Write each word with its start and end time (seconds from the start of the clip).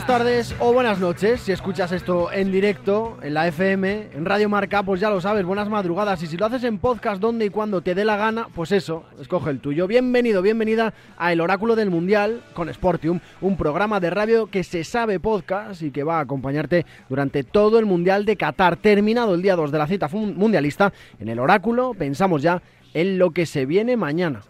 Buenas 0.00 0.18
tardes 0.18 0.56
o 0.60 0.72
buenas 0.72 0.98
noches. 0.98 1.42
Si 1.42 1.52
escuchas 1.52 1.92
esto 1.92 2.32
en 2.32 2.50
directo, 2.50 3.18
en 3.20 3.34
la 3.34 3.46
FM, 3.46 4.08
en 4.14 4.24
Radio 4.24 4.48
Marca, 4.48 4.82
pues 4.82 4.98
ya 4.98 5.10
lo 5.10 5.20
sabes, 5.20 5.44
buenas 5.44 5.68
madrugadas. 5.68 6.22
Y 6.22 6.26
si 6.26 6.38
lo 6.38 6.46
haces 6.46 6.64
en 6.64 6.78
podcast 6.78 7.20
donde 7.20 7.44
y 7.44 7.50
cuando 7.50 7.82
te 7.82 7.94
dé 7.94 8.06
la 8.06 8.16
gana, 8.16 8.48
pues 8.54 8.72
eso, 8.72 9.04
escoge 9.20 9.50
el 9.50 9.60
tuyo. 9.60 9.86
Bienvenido, 9.86 10.40
bienvenida 10.40 10.94
a 11.18 11.34
El 11.34 11.42
Oráculo 11.42 11.76
del 11.76 11.90
Mundial 11.90 12.42
con 12.54 12.72
Sportium, 12.72 13.20
un 13.42 13.58
programa 13.58 14.00
de 14.00 14.08
radio 14.08 14.46
que 14.46 14.64
se 14.64 14.84
sabe 14.84 15.20
podcast 15.20 15.82
y 15.82 15.90
que 15.90 16.02
va 16.02 16.16
a 16.16 16.22
acompañarte 16.22 16.86
durante 17.10 17.44
todo 17.44 17.78
el 17.78 17.84
Mundial 17.84 18.24
de 18.24 18.36
Qatar. 18.36 18.78
Terminado 18.78 19.34
el 19.34 19.42
día 19.42 19.54
2 19.54 19.70
de 19.70 19.78
la 19.78 19.86
cita 19.86 20.08
mundialista, 20.08 20.94
en 21.18 21.28
El 21.28 21.38
Oráculo 21.38 21.92
pensamos 21.92 22.40
ya 22.40 22.62
en 22.94 23.18
lo 23.18 23.32
que 23.32 23.44
se 23.44 23.66
viene 23.66 23.98
mañana. 23.98 24.40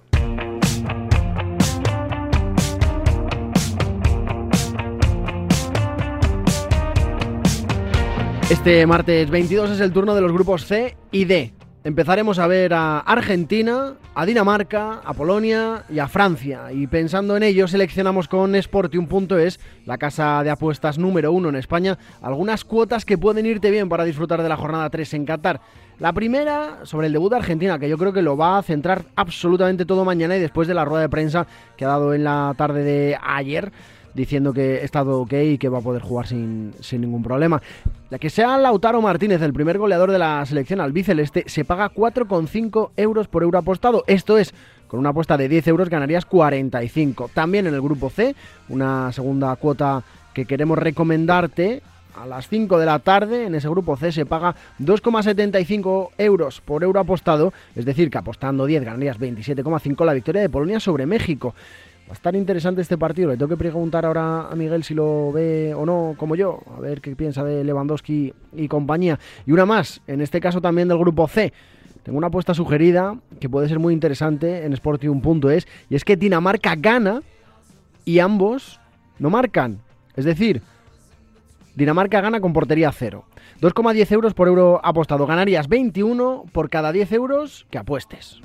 Este 8.51 8.85
martes 8.85 9.31
22 9.31 9.71
es 9.71 9.81
el 9.81 9.93
turno 9.93 10.13
de 10.13 10.21
los 10.21 10.33
grupos 10.33 10.67
C 10.67 10.97
y 11.13 11.25
D. 11.25 11.55
Empezaremos 11.85 12.41
a 12.41 12.49
ver 12.49 12.75
a 12.75 12.99
Argentina, 12.99 13.95
a 14.13 14.27
Dinamarca, 14.27 15.01
a 15.05 15.15
Polonia 15.15 15.85
y 15.89 16.01
a 16.01 16.09
Francia. 16.09 16.73
Y 16.73 16.89
pensando 16.89 17.37
en 17.37 17.45
ello, 17.45 17.69
seleccionamos 17.69 18.27
con 18.27 18.61
Sportium.es, 18.61 19.61
la 19.87 19.99
casa 19.99 20.43
de 20.43 20.51
apuestas 20.51 20.99
número 20.99 21.31
uno 21.31 21.49
en 21.49 21.55
España, 21.55 21.97
algunas 22.21 22.65
cuotas 22.65 23.05
que 23.05 23.17
pueden 23.17 23.47
irte 23.47 23.71
bien 23.71 23.89
para 23.89 24.05
disfrutar 24.05 24.43
de 24.43 24.49
la 24.49 24.57
jornada 24.57 24.91
3 24.91 25.15
en 25.15 25.27
Qatar. 25.27 25.61
La 26.01 26.13
primera 26.13 26.81
sobre 26.83 27.07
el 27.07 27.13
debut 27.13 27.31
de 27.31 27.37
Argentina, 27.37 27.79
que 27.79 27.89
yo 27.89 27.99
creo 27.99 28.13
que 28.13 28.21
lo 28.21 28.37
va 28.37 28.59
a 28.59 28.63
centrar 28.65 29.05
absolutamente 29.15 29.87
todo 29.87 30.05
mañana 30.05 30.37
y 30.37 30.41
después 30.41 30.67
de 30.67 30.75
la 30.75 30.85
rueda 30.85 31.03
de 31.03 31.09
prensa 31.09 31.47
que 31.77 31.85
ha 31.85 31.89
dado 31.89 32.15
en 32.15 32.25
la 32.25 32.53
tarde 32.59 32.83
de 32.83 33.17
ayer 33.23 33.71
diciendo 34.15 34.53
que 34.53 34.81
ha 34.81 34.85
estado 34.85 35.21
ok 35.21 35.33
y 35.33 35.59
que 35.59 35.69
va 35.69 35.79
a 35.79 35.83
poder 35.83 36.03
jugar 36.03 36.27
sin, 36.27 36.73
ningún 36.93 37.23
problema. 37.23 37.63
La 38.11 38.19
que 38.19 38.31
sea 38.31 38.59
Lautaro 38.59 39.01
Martínez, 39.01 39.41
el 39.43 39.53
primer 39.53 39.79
goleador 39.79 40.11
de 40.11 40.19
la 40.19 40.45
selección 40.47 40.81
albiceleste, 40.81 41.45
se 41.47 41.65
paga 41.65 41.91
4,5 41.91 42.91
euros 42.97 43.29
por 43.29 43.43
euro 43.43 43.59
apostado. 43.59 44.05
Esto 44.07 44.39
es, 44.39 44.55
con 44.89 45.01
una 45.01 45.11
apuesta 45.11 45.37
de 45.37 45.49
10 45.49 45.69
euros 45.69 45.89
ganarías 45.89 46.25
45. 46.25 47.31
También 47.33 47.67
en 47.67 47.75
el 47.75 47.83
grupo 47.83 48.11
C, 48.11 48.35
una 48.69 49.13
segunda 49.13 49.55
cuota 49.57 50.03
que 50.35 50.45
queremos 50.45 50.79
recomendarte. 50.79 51.83
A 52.17 52.27
las 52.27 52.49
5 52.49 52.77
de 52.79 52.87
la 52.87 52.99
tarde 52.99 53.47
en 53.47 53.55
ese 53.55 53.69
grupo 53.69 53.97
C 53.97 54.11
se 54.11 54.27
paga 54.27 54.55
2,75 54.81 56.09
euros 56.19 56.61
por 56.61 56.83
euro 56.83 56.99
apostado, 56.99 57.53
es 57.77 57.85
decir, 57.85 58.11
que 58.11 58.19
apostando 58.19 58.67
10 58.67 58.85
ganarías 58.85 59.19
27,5 59.19 60.05
la 60.05 60.13
victoria 60.13 60.43
de 60.43 60.49
Polonia 60.49 60.81
sobre 60.81 61.07
México. 61.07 61.55
Va 62.11 62.15
a 62.15 62.17
estar 62.17 62.35
interesante 62.35 62.83
este 62.83 62.99
partido. 62.99 63.31
Le 63.31 63.37
tengo 63.37 63.51
que 63.51 63.57
preguntar 63.57 64.05
ahora 64.05 64.49
a 64.49 64.57
Miguel 64.57 64.83
si 64.83 64.95
lo 64.95 65.31
ve 65.31 65.73
o 65.77 65.87
no, 65.87 66.17
como 66.17 66.35
yo. 66.35 66.59
A 66.77 66.81
ver 66.81 67.01
qué 67.01 67.15
piensa 67.15 67.45
de 67.45 67.63
Lewandowski 67.63 68.35
y 68.57 68.67
compañía. 68.67 69.17
Y 69.47 69.53
una 69.53 69.65
más, 69.65 70.01
en 70.09 70.21
este 70.21 70.41
caso 70.41 70.61
también 70.61 70.89
del 70.89 70.99
grupo 70.99 71.29
C. 71.29 71.53
Tengo 72.03 72.19
una 72.19 72.27
apuesta 72.27 72.53
sugerida 72.53 73.17
que 73.39 73.49
puede 73.49 73.69
ser 73.69 73.79
muy 73.79 73.95
interesante 73.95 74.65
en 74.65 74.77
Sportium.es. 74.77 75.69
Y 75.89 75.95
es 75.95 76.05
que 76.05 76.17
Dinamarca 76.17 76.75
gana 76.75 77.23
y 78.05 78.19
ambos 78.19 78.81
no 79.21 79.31
marcan. 79.31 79.81
Es 80.17 80.25
decir, 80.25 80.63
Dinamarca 81.77 82.21
gana 82.21 82.41
con 82.41 82.53
portería 82.53 82.91
cero. 82.91 83.23
2,10 83.61 84.11
euros 84.11 84.35
por 84.35 84.49
euro 84.49 84.81
apostado. 84.83 85.29
Ganarías 85.29 85.69
21 85.69 86.47
por 86.51 86.71
cada 86.71 86.91
10 86.91 87.13
euros 87.13 87.69
que 87.71 87.79
apuestes. 87.79 88.41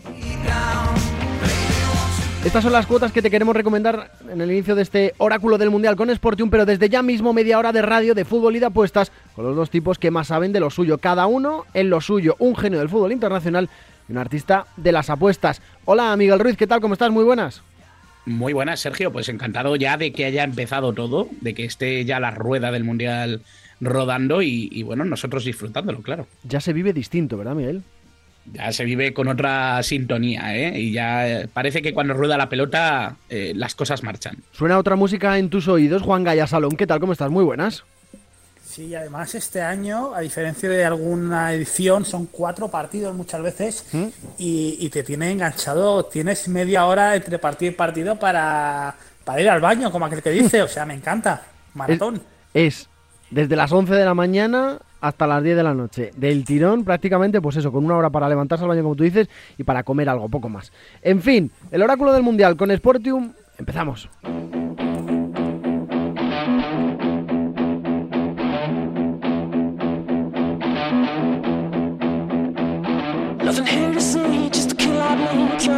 Estas 2.46 2.62
son 2.62 2.74
las 2.74 2.86
cuotas 2.86 3.12
que 3.12 3.24
te 3.24 3.32
queremos 3.32 3.56
recomendar 3.56 4.12
en 4.32 4.40
el 4.40 4.52
inicio 4.52 4.76
de 4.76 4.84
este 4.84 5.16
oráculo 5.18 5.58
del 5.58 5.72
Mundial 5.72 5.96
con 5.96 6.14
Sportium, 6.16 6.52
pero 6.52 6.64
desde 6.64 6.90
ya 6.90 7.02
mismo 7.02 7.34
media 7.34 7.58
hora 7.58 7.72
de 7.72 7.82
radio, 7.82 8.14
de 8.14 8.24
fútbol 8.24 8.56
y 8.56 8.60
de 8.60 8.68
apuestas 8.68 9.12
con 9.36 9.46
los 9.46 9.56
dos 9.56 9.72
tipos 9.72 9.98
que 9.98 10.12
más 10.12 10.28
saben 10.28 10.54
de 10.54 10.60
lo 10.60 10.70
suyo. 10.70 11.00
Cada 11.00 11.26
uno 11.26 11.66
en 11.74 11.90
lo 11.90 12.02
suyo, 12.02 12.36
un 12.38 12.56
genio 12.56 12.78
del 12.78 12.88
fútbol 12.88 13.12
internacional 13.12 13.68
y 14.08 14.12
un 14.12 14.20
artista 14.20 14.68
de 14.78 14.92
las 14.92 15.10
apuestas. 15.10 15.60
Hola 15.86 16.16
Miguel 16.18 16.40
Ruiz, 16.40 16.56
¿qué 16.56 16.68
tal? 16.68 16.82
¿Cómo 16.82 16.94
estás? 16.94 17.10
Muy 17.10 17.24
buenas. 17.24 17.64
Muy 18.28 18.54
buenas, 18.54 18.80
Sergio. 18.80 19.12
Pues 19.12 19.28
encantado 19.28 19.76
ya 19.76 19.98
de 19.98 20.14
que 20.14 20.26
haya 20.26 20.44
empezado 20.44 20.94
todo, 20.94 21.28
de 21.42 21.56
que 21.56 21.66
esté 21.66 22.06
ya 22.06 22.20
la 22.20 22.30
rueda 22.30 22.72
del 22.72 22.84
Mundial 22.84 23.42
rodando 23.82 24.44
y, 24.44 24.70
y 24.72 24.84
bueno, 24.84 25.04
nosotros 25.04 25.46
disfrutándolo, 25.46 26.04
claro. 26.04 26.28
Ya 26.44 26.62
se 26.62 26.74
vive 26.74 26.94
distinto, 26.94 27.38
¿verdad, 27.38 27.56
Miguel? 27.56 27.82
Ya 28.54 28.72
se 28.72 28.86
vive 28.86 29.14
con 29.14 29.28
otra 29.28 29.82
sintonía, 29.84 30.56
¿eh? 30.56 30.80
Y 30.80 30.92
ya 30.92 31.48
parece 31.54 31.82
que 31.82 31.94
cuando 31.94 32.14
rueda 32.14 32.38
la 32.38 32.50
pelota 32.50 33.18
eh, 33.30 33.54
las 33.56 33.76
cosas 33.76 34.04
marchan. 34.04 34.38
Suena 34.52 34.78
otra 34.78 34.96
música 34.96 35.38
en 35.38 35.50
tus 35.50 35.68
oídos, 35.68 36.04
Juan 36.04 36.24
Gaya 36.24 36.48
Salón. 36.48 36.72
¿Qué 36.78 36.88
tal? 36.88 37.00
¿Cómo 37.00 37.14
estás? 37.14 37.32
Muy 37.32 37.44
buenas. 37.44 37.84
Sí, 38.64 38.94
además 38.94 39.34
este 39.36 39.62
año, 39.62 40.14
a 40.14 40.20
diferencia 40.20 40.68
de 40.68 40.84
alguna 40.84 41.54
edición, 41.54 42.04
son 42.04 42.26
cuatro 42.26 42.68
partidos 42.68 43.16
muchas 43.16 43.42
veces 43.42 43.86
¿Mm? 43.94 44.08
y, 44.38 44.90
te 44.90 45.04
tiene 45.04 45.32
enganchado. 45.32 46.06
Tienes 46.06 46.48
media 46.48 46.86
hora 46.86 47.16
entre 47.16 47.40
partido 47.40 47.72
y 47.72 47.76
partido 47.76 48.18
para, 48.18 48.96
para 49.24 49.42
ir 49.42 49.50
al 49.50 49.62
baño, 49.62 49.92
como 49.92 50.06
aquel 50.06 50.22
que 50.22 50.32
dice. 50.32 50.62
O 50.62 50.68
sea, 50.68 50.86
me 50.86 50.94
encanta. 50.94 51.44
Maratón. 51.74 52.22
es 52.54 52.90
desde 53.32 53.56
las 53.56 53.72
11 53.72 53.94
de 53.94 54.06
la 54.06 54.14
mañana 54.14 54.80
hasta 55.02 55.28
las 55.28 55.44
10 55.44 55.58
de 55.58 55.64
la 55.64 55.74
noche. 55.74 56.12
Del 56.18 56.44
tirón 56.46 56.84
prácticamente, 56.84 57.42
pues 57.42 57.58
eso, 57.58 57.72
con 57.72 57.86
una 57.86 57.98
hora 57.98 58.10
para 58.10 58.30
levantarse 58.30 58.64
al 58.64 58.70
baño, 58.70 58.84
como 58.84 58.96
tú 58.96 59.04
dices, 59.04 59.30
y 59.58 59.64
para 59.64 59.84
comer 59.84 60.10
algo, 60.10 60.30
poco 60.30 60.50
más. 60.50 60.72
En 61.02 61.22
fin, 61.22 61.52
el 61.72 61.84
oráculo 61.84 62.14
del 62.14 62.24
Mundial 62.24 62.56
con 62.58 62.72
Sportium, 62.76 63.34
empezamos. 63.58 64.10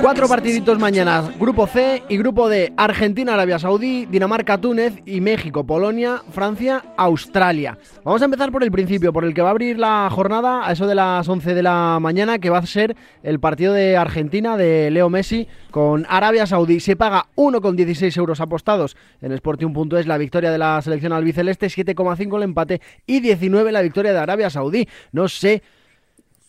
Cuatro 0.02 0.28
partiditos 0.28 0.78
mañana, 0.80 1.32
Grupo 1.40 1.66
C 1.66 2.04
y 2.10 2.18
Grupo 2.18 2.50
D, 2.50 2.74
Argentina, 2.76 3.34
Arabia 3.34 3.58
Saudí, 3.58 4.06
Dinamarca, 4.06 4.58
Túnez 4.58 5.02
y 5.06 5.22
México, 5.22 5.66
Polonia, 5.66 6.22
Francia, 6.32 6.84
Australia. 6.98 7.78
Vamos 8.04 8.22
a 8.22 8.26
empezar 8.26 8.52
por 8.52 8.64
el 8.64 8.72
principio, 8.72 9.14
por 9.14 9.24
el 9.24 9.34
que 9.34 9.42
va 9.42 9.50
a 9.50 9.52
abrir 9.52 9.80
la 9.80 10.10
jornada 10.12 10.68
a 10.68 10.72
eso 10.74 10.88
de 10.88 10.96
las 10.96 11.28
11 11.28 11.54
de 11.54 11.64
la 11.64 12.00
mañana, 12.02 12.40
que 12.40 12.50
va 12.50 12.60
a 12.60 12.66
ser 12.66 12.96
el 13.24 13.40
partido 13.40 13.74
de 13.74 13.98
Argentina 13.98 14.58
de 14.58 14.92
Leo 14.92 15.10
Messi 15.10 15.48
con 15.72 16.06
Arabia 16.10 16.46
Saudí. 16.46 16.80
Se 16.80 16.96
paga 16.96 17.28
1,16 17.36 18.18
euros 18.18 18.42
apostados 18.42 18.98
en 19.22 19.36
Sportium.es 19.38 20.06
la 20.06 20.18
victoria 20.18 20.52
de 20.52 20.58
la 20.58 20.82
selección 20.82 21.14
albiceleste, 21.14 21.68
7,5 21.68 22.38
el 22.38 22.44
empate 22.44 22.82
y 23.06 23.22
19 23.22 23.72
la 23.72 23.82
victoria 23.82 24.12
de 24.12 24.20
Arabia 24.20 24.50
Saudí. 24.50 24.88
No 25.12 25.28
sé 25.28 25.64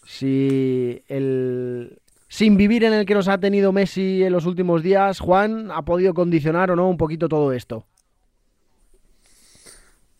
si 0.04 1.02
el 1.08 1.98
sin 2.28 2.56
vivir 2.56 2.84
en 2.84 2.92
el 2.92 3.06
que 3.06 3.14
nos 3.14 3.28
ha 3.28 3.38
tenido 3.38 3.72
Messi 3.72 4.22
en 4.22 4.32
los 4.32 4.46
últimos 4.46 4.82
días, 4.82 5.18
Juan, 5.20 5.70
¿ha 5.70 5.82
podido 5.82 6.14
condicionar 6.14 6.70
o 6.70 6.76
no 6.76 6.88
un 6.88 6.96
poquito 6.96 7.28
todo 7.28 7.52
esto? 7.52 7.86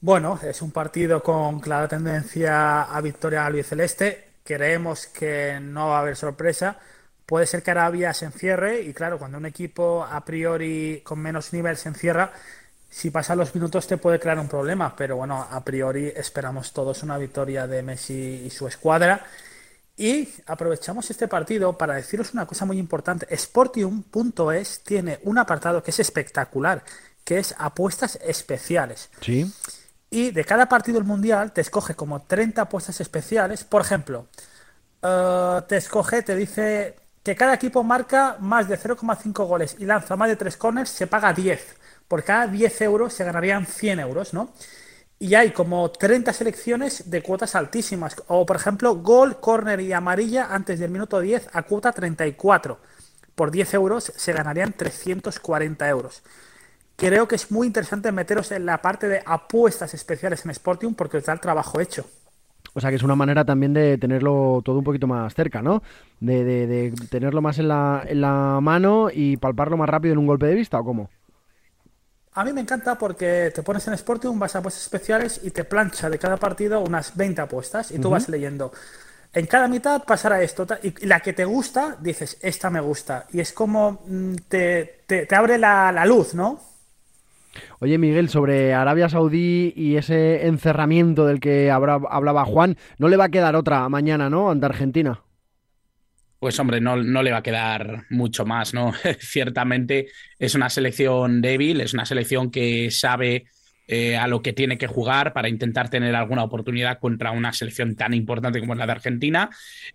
Bueno, 0.00 0.38
es 0.42 0.62
un 0.62 0.70
partido 0.70 1.22
con 1.22 1.60
clara 1.60 1.88
tendencia 1.88 2.82
a 2.82 3.00
victoria 3.00 3.44
albiceleste. 3.44 4.28
Creemos 4.44 5.06
que 5.08 5.58
no 5.60 5.88
va 5.88 5.98
a 5.98 6.00
haber 6.00 6.16
sorpresa. 6.16 6.78
Puede 7.26 7.47
ser 7.47 7.62
que 7.62 7.72
Arabia 7.72 8.14
se 8.14 8.24
encierre 8.24 8.80
y 8.80 8.94
claro, 8.94 9.18
cuando 9.18 9.36
un 9.36 9.44
equipo 9.44 10.03
a 10.04 10.24
priori 10.24 11.03
con 11.04 11.18
menos 11.18 11.53
nivel 11.53 11.77
se 11.77 11.91
encierra, 11.91 12.33
si 12.88 13.10
pasan 13.10 13.38
los 13.38 13.54
minutos 13.54 13.86
te 13.86 13.98
puede 13.98 14.18
crear 14.18 14.38
un 14.38 14.48
problema, 14.48 14.94
pero 14.97 15.16
bueno, 15.16 15.47
a 15.50 15.62
priori 15.62 16.06
esperamos 16.16 16.72
todos 16.72 17.03
una 17.03 17.18
victoria 17.18 17.66
de 17.66 17.83
Messi 17.83 18.42
y 18.47 18.50
su 18.50 18.66
escuadra. 18.66 19.27
Y 19.98 20.28
aprovechamos 20.47 21.10
este 21.10 21.27
partido 21.27 21.77
para 21.77 21.95
deciros 21.95 22.33
una 22.33 22.47
cosa 22.47 22.65
muy 22.65 22.78
importante. 22.78 23.27
Sportium.es 23.36 24.80
tiene 24.84 25.18
un 25.24 25.39
apartado 25.39 25.83
que 25.83 25.91
es 25.91 25.98
espectacular, 25.98 26.84
que 27.24 27.39
es 27.41 27.53
apuestas 27.59 28.16
especiales. 28.22 29.10
Sí. 29.21 29.53
Y 30.09 30.30
de 30.30 30.45
cada 30.45 30.68
partido 30.68 30.98
del 30.98 31.06
mundial 31.06 31.53
te 31.53 31.60
escoge 31.60 31.97
como 31.97 32.22
30 32.22 32.62
apuestas 32.62 33.00
especiales. 33.00 33.65
Por 33.65 33.83
ejemplo, 33.83 34.28
eh, 35.03 35.62
te 35.66 35.77
escoge, 35.77 36.22
te 36.22 36.36
dice 36.36 36.95
que 37.24 37.34
cada 37.34 37.54
equipo 37.54 37.83
marca 37.83 38.36
más 38.39 38.68
de 38.68 38.78
0,5 38.78 39.47
goles 39.47 39.77
y 39.80 39.84
lanza 39.84 40.15
más 40.15 40.28
de 40.28 40.36
3 40.36 40.56
corners, 40.56 40.91
se 40.91 41.09
paga 41.09 41.33
10. 41.33 41.77
Por 42.06 42.22
cada 42.22 42.47
10 42.47 42.80
euros 42.83 43.12
se 43.12 43.24
ganarían 43.24 43.66
100 43.66 43.98
euros, 43.98 44.33
¿no? 44.33 44.53
Y 45.18 45.34
hay 45.34 45.50
como 45.50 45.91
30 45.91 46.32
selecciones 46.32 47.10
de 47.10 47.22
cuotas 47.22 47.54
altísimas. 47.54 48.16
O, 48.28 48.47
por 48.47 48.56
ejemplo, 48.56 48.94
gol, 48.97 49.41
corner 49.41 49.80
y 49.80 49.92
amarilla 49.92 50.54
antes 50.54 50.78
del 50.78 50.91
minuto 50.91 51.20
10 51.20 51.50
a 51.53 51.62
cuota 51.62 51.92
34. 51.92 52.78
Por 53.34 53.50
10 53.50 53.74
euros 53.74 54.12
se 54.16 54.32
ganarían 54.32 54.72
340 54.72 55.88
euros. 55.88 56.22
Creo 56.97 57.28
que 57.28 57.36
es 57.36 57.50
muy 57.50 57.66
interesante 57.66 58.10
meteros 58.10 58.50
en 58.53 58.66
la 58.66 58.82
parte 58.82 59.09
de 59.09 59.22
apuestas 59.24 59.94
especiales 59.94 60.44
en 60.44 60.54
Sportium 60.54 60.94
porque 60.94 61.18
está 61.18 61.32
el 61.32 61.41
trabajo 61.41 61.80
hecho. 61.80 62.06
O 62.74 62.80
sea 62.80 62.91
que 62.91 62.97
es 62.97 63.03
una 63.03 63.14
manera 63.14 63.44
también 63.44 63.72
de 63.72 63.98
tenerlo 63.98 64.60
todo 64.64 64.78
un 64.78 64.84
poquito 64.84 65.06
más 65.06 65.34
cerca, 65.34 65.62
¿no? 65.62 65.82
De, 66.21 66.44
de 66.44 66.92
tenerlo 67.10 67.41
más 67.41 67.59
en 67.59 67.68
la, 67.68 68.04
en 68.06 68.21
la 68.21 68.59
mano 68.60 69.09
y 69.12 69.36
palparlo 69.36 69.76
más 69.76 69.88
rápido 69.88 70.12
en 70.12 70.18
un 70.18 70.26
golpe 70.26 70.47
de 70.47 70.54
vista, 70.54 70.78
¿o 70.78 70.84
cómo? 70.84 71.10
A 72.38 72.44
mí 72.44 72.52
me 72.52 72.60
encanta 72.60 72.96
porque 72.96 73.50
te 73.52 73.64
pones 73.64 73.88
en 73.88 73.98
Sportium, 73.98 74.38
vas 74.38 74.54
a 74.54 74.60
apuestas 74.60 74.84
especiales 74.84 75.40
y 75.42 75.50
te 75.50 75.64
plancha 75.64 76.08
de 76.08 76.20
cada 76.20 76.36
partido 76.36 76.78
unas 76.78 77.16
20 77.16 77.40
apuestas 77.40 77.90
y 77.90 77.98
tú 77.98 78.10
vas 78.10 78.28
leyendo. 78.28 78.70
En 79.32 79.46
cada 79.46 79.66
mitad 79.66 80.04
pasará 80.04 80.40
esto 80.40 80.64
y 80.84 81.04
la 81.04 81.18
que 81.18 81.32
te 81.32 81.44
gusta, 81.44 81.96
dices, 81.98 82.38
esta 82.40 82.70
me 82.70 82.78
gusta. 82.78 83.26
Y 83.32 83.40
es 83.40 83.52
como 83.52 84.02
mm, 84.06 84.34
te, 84.46 85.00
te, 85.08 85.34
abre 85.34 85.58
la, 85.58 85.90
la 85.90 86.06
luz, 86.06 86.32
¿no? 86.32 86.60
Oye, 87.80 87.98
Miguel, 87.98 88.28
sobre 88.28 88.72
Arabia 88.72 89.08
Saudí 89.08 89.72
y 89.74 89.96
ese 89.96 90.46
encerramiento 90.46 91.26
del 91.26 91.40
que 91.40 91.72
hablaba 91.72 92.44
Juan, 92.44 92.76
no 92.98 93.08
le 93.08 93.16
va 93.16 93.24
a 93.24 93.30
quedar 93.30 93.56
otra 93.56 93.88
mañana, 93.88 94.30
¿no? 94.30 94.48
Ante 94.48 94.64
Argentina. 94.64 95.22
Pues 96.38 96.58
hombre, 96.60 96.80
no, 96.80 96.96
no, 96.96 97.22
le 97.22 97.32
va 97.32 97.38
a 97.38 97.42
quedar 97.42 98.06
mucho 98.10 98.46
más, 98.46 98.72
¿no? 98.72 98.92
Ciertamente 99.18 100.08
es 100.38 100.54
una 100.54 100.70
selección 100.70 101.40
débil, 101.40 101.80
es 101.80 101.94
una 101.94 102.06
selección 102.06 102.50
que 102.50 102.90
sabe 102.92 103.46
eh, 103.90 104.18
a 104.18 104.28
lo 104.28 104.42
que 104.42 104.52
tiene 104.52 104.76
que 104.76 104.86
jugar 104.86 105.32
para 105.32 105.48
intentar 105.48 105.88
tener 105.88 106.14
alguna 106.14 106.44
oportunidad 106.44 106.98
contra 106.98 107.30
una 107.30 107.54
selección 107.54 107.96
tan 107.96 108.12
importante 108.12 108.60
como 108.60 108.74
la 108.74 108.84
de 108.84 108.92
Argentina. 108.92 109.48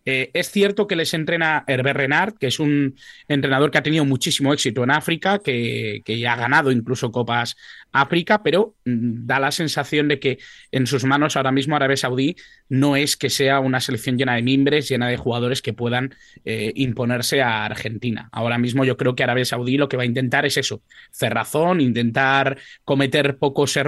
Eh, 0.04 0.32
es 0.34 0.50
cierto 0.50 0.88
que 0.88 0.96
les 0.96 1.14
entrena 1.14 1.64
Hervé 1.68 1.94
Renard, 1.94 2.34
que 2.40 2.48
es 2.48 2.60
un 2.60 2.96
entrenador 3.28 3.70
que 3.70 3.78
ha 3.78 3.84
tenido 3.84 4.04
muchísimo 4.04 4.52
éxito 4.52 4.84
en 4.84 4.90
África, 4.90 5.38
que, 5.38 6.02
que 6.04 6.28
ha 6.28 6.36
ganado 6.36 6.72
incluso 6.72 7.12
Copas 7.12 7.56
África, 7.92 8.42
pero 8.42 8.76
mm, 8.86 9.28
da 9.28 9.40
la 9.40 9.52
sensación 9.52 10.08
de 10.08 10.20
que 10.20 10.40
en 10.72 10.88
sus 10.88 11.04
manos 11.04 11.38
ahora 11.38 11.52
mismo 11.52 11.76
Arabia 11.76 11.96
Saudí 11.96 12.36
no 12.70 12.96
es 12.96 13.16
que 13.16 13.30
sea 13.30 13.60
una 13.60 13.80
selección 13.80 14.18
llena 14.18 14.34
de 14.34 14.42
mimbres, 14.42 14.90
llena 14.90 15.08
de 15.08 15.18
jugadores 15.18 15.62
que 15.62 15.74
puedan 15.74 16.16
eh, 16.46 16.72
imponerse 16.76 17.44
a 17.44 17.66
Argentina. 17.66 18.30
Ahora 18.32 18.58
mismo 18.58 18.84
yo 18.84 18.98
creo 18.98 19.14
que 19.14 19.24
Arabia 19.24 19.46
Saudí 19.46 19.78
lo 19.78 19.88
que 19.88 19.98
va 19.98 20.04
a 20.04 20.08
intentar 20.08 20.48
es 20.48 20.58
eso, 20.58 20.82
cerrazón, 21.12 21.80
intentar 21.80 22.58
cometer 22.84 23.38
pocos 23.38 23.78
errores 23.78 23.83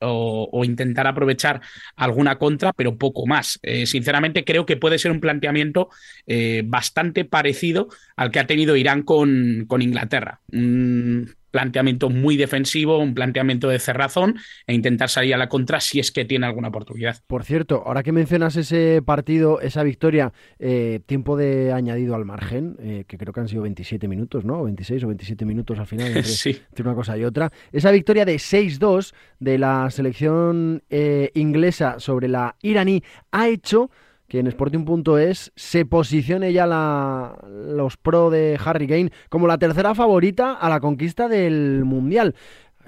o, 0.00 0.64
intentar 0.64 1.06
aprovechar 1.06 1.60
alguna 1.96 2.38
contra, 2.38 2.72
pero 2.72 2.96
poco 2.96 3.26
más. 3.26 3.58
Eh, 3.62 3.86
sinceramente 3.86 4.44
creo 4.44 4.66
que 4.66 4.76
puede 4.76 4.98
ser 4.98 5.10
un 5.10 5.20
planteamiento 5.20 5.90
eh, 6.26 6.62
bastante 6.64 7.24
parecido 7.24 7.88
al 8.16 8.30
que 8.30 8.40
ha 8.40 8.46
tenido 8.46 8.76
Irán 8.76 9.02
con, 9.02 9.64
con 9.66 9.82
Inglaterra 9.82 10.40
planteamiento 11.54 12.10
muy 12.10 12.36
defensivo, 12.36 12.98
un 12.98 13.14
planteamiento 13.14 13.68
de 13.68 13.78
cerrazón 13.78 14.34
e 14.66 14.74
intentar 14.74 15.08
salir 15.08 15.34
a 15.34 15.38
la 15.38 15.48
contra 15.48 15.78
si 15.78 16.00
es 16.00 16.10
que 16.10 16.24
tiene 16.24 16.46
alguna 16.46 16.66
oportunidad. 16.66 17.18
Por 17.28 17.44
cierto, 17.44 17.84
ahora 17.86 18.02
que 18.02 18.10
mencionas 18.10 18.56
ese 18.56 19.02
partido, 19.06 19.60
esa 19.60 19.84
victoria, 19.84 20.32
eh, 20.58 20.98
tiempo 21.06 21.36
de 21.36 21.72
añadido 21.72 22.16
al 22.16 22.24
margen, 22.24 22.76
eh, 22.80 23.04
que 23.06 23.16
creo 23.18 23.32
que 23.32 23.38
han 23.38 23.46
sido 23.46 23.62
27 23.62 24.08
minutos, 24.08 24.44
¿no? 24.44 24.64
26 24.64 25.04
o 25.04 25.06
27 25.06 25.44
minutos 25.44 25.78
al 25.78 25.86
final 25.86 26.08
entre, 26.16 26.82
una 26.82 26.96
cosa 26.96 27.16
y 27.16 27.24
otra. 27.24 27.52
Esa 27.70 27.92
victoria 27.92 28.24
de 28.24 28.34
6-2 28.34 29.14
de 29.38 29.56
la 29.56 29.88
selección 29.90 30.82
eh, 30.90 31.30
inglesa 31.34 32.00
sobre 32.00 32.26
la 32.26 32.56
iraní 32.62 33.04
ha 33.30 33.46
hecho 33.46 33.92
que 34.28 34.38
en 34.38 34.46
Sporting.es 34.46 35.52
se 35.54 35.84
posicione 35.84 36.52
ya 36.52 36.66
la, 36.66 37.36
los 37.46 37.96
pro 37.96 38.30
de 38.30 38.58
Harry 38.64 38.86
Kane 38.86 39.12
como 39.28 39.46
la 39.46 39.58
tercera 39.58 39.94
favorita 39.94 40.52
a 40.52 40.68
la 40.68 40.80
conquista 40.80 41.28
del 41.28 41.84
Mundial. 41.84 42.34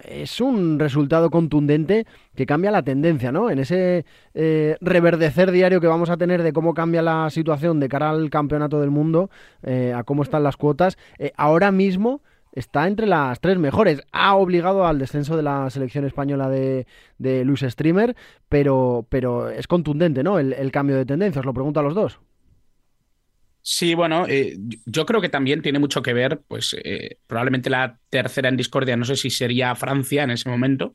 Es 0.05 0.41
un 0.41 0.79
resultado 0.79 1.31
contundente 1.31 2.07
que 2.35 2.45
cambia 2.45 2.71
la 2.71 2.83
tendencia, 2.83 3.33
¿no? 3.33 3.51
En 3.51 3.59
ese 3.59 4.05
eh, 4.35 4.77
reverdecer 4.81 5.51
diario 5.51 5.81
que 5.81 5.87
vamos 5.87 6.11
a 6.11 6.19
tener 6.19 6.43
de 6.43 6.53
cómo 6.53 6.75
cambia 6.75 7.01
la 7.01 7.31
situación 7.31 7.81
de 7.81 7.89
cara 7.89 8.11
al 8.11 8.29
campeonato 8.29 8.81
del 8.81 8.91
mundo, 8.91 9.31
eh, 9.63 9.95
a 9.97 10.05
cómo 10.05 10.23
están 10.23 10.43
las 10.43 10.57
cuotas, 10.57 10.99
eh, 11.19 11.33
ahora 11.37 11.73
mismo 11.73 12.21
está 12.57 12.89
entre 12.89 13.07
las 13.07 13.41
tres 13.41 13.59
mejores. 13.59 14.03
Ha 14.11 14.35
obligado 14.35 14.87
al 14.87 14.99
descenso 14.99 15.37
de 15.37 15.43
la 15.43 15.71
selección 15.71 16.05
española 16.05 16.49
de, 16.49 16.87
Luis 17.45 17.61
Streamer, 17.61 18.17
pero, 18.49 19.07
pero 19.09 19.49
es 19.49 19.69
contundente, 19.69 20.25
¿no? 20.25 20.39
El, 20.39 20.73
cambio 20.73 20.97
de 20.97 21.07
tendencia. 21.07 21.41
Os 21.41 21.47
lo 21.47 21.55
pregunto 21.55 21.79
a 21.79 21.83
los 21.83 21.95
dos. 21.95 22.19
Sí, 23.63 23.95
bueno, 23.95 24.27
eh, 24.29 24.57
yo 24.87 25.07
creo 25.07 25.21
que 25.21 25.29
también 25.29 25.61
tiene 25.61 25.79
mucho 25.79 26.01
que 26.01 26.13
ver, 26.13 26.41
pues 26.47 26.77
eh, 26.85 27.19
probablemente 27.27 27.69
la 27.69 27.99
tercera 28.11 28.49
en 28.49 28.57
discordia, 28.57 28.97
no 28.97 29.05
sé 29.05 29.17
si 29.17 29.29
sería 29.29 29.75
Francia 29.75 30.23
en 30.23 30.31
ese 30.31 30.49
momento, 30.49 30.95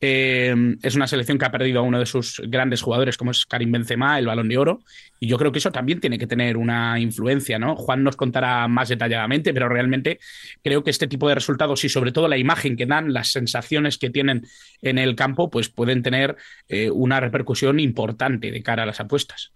eh, 0.00 0.54
es 0.82 0.94
una 0.94 1.06
selección 1.06 1.38
que 1.38 1.44
ha 1.44 1.50
perdido 1.50 1.80
a 1.80 1.82
uno 1.82 1.98
de 1.98 2.06
sus 2.06 2.40
grandes 2.46 2.80
jugadores, 2.80 3.16
como 3.16 3.32
es 3.32 3.44
Karim 3.44 3.70
Benzema, 3.70 4.18
el 4.18 4.26
balón 4.26 4.48
de 4.48 4.56
oro, 4.56 4.80
y 5.18 5.28
yo 5.28 5.36
creo 5.36 5.52
que 5.52 5.58
eso 5.58 5.70
también 5.70 6.00
tiene 6.00 6.18
que 6.18 6.26
tener 6.26 6.56
una 6.56 6.98
influencia, 6.98 7.58
¿no? 7.58 7.76
Juan 7.76 8.02
nos 8.02 8.16
contará 8.16 8.66
más 8.68 8.88
detalladamente, 8.88 9.52
pero 9.52 9.68
realmente 9.68 10.18
creo 10.62 10.82
que 10.82 10.90
este 10.90 11.06
tipo 11.06 11.28
de 11.28 11.34
resultados 11.34 11.84
y 11.84 11.88
sobre 11.90 12.12
todo 12.12 12.28
la 12.28 12.38
imagen 12.38 12.76
que 12.76 12.86
dan, 12.86 13.12
las 13.12 13.30
sensaciones 13.30 13.98
que 13.98 14.08
tienen 14.08 14.46
en 14.80 14.98
el 14.98 15.14
campo, 15.16 15.50
pues 15.50 15.68
pueden 15.68 16.02
tener 16.02 16.36
eh, 16.68 16.90
una 16.90 17.20
repercusión 17.20 17.78
importante 17.78 18.50
de 18.50 18.62
cara 18.62 18.84
a 18.84 18.86
las 18.86 19.00
apuestas. 19.00 19.52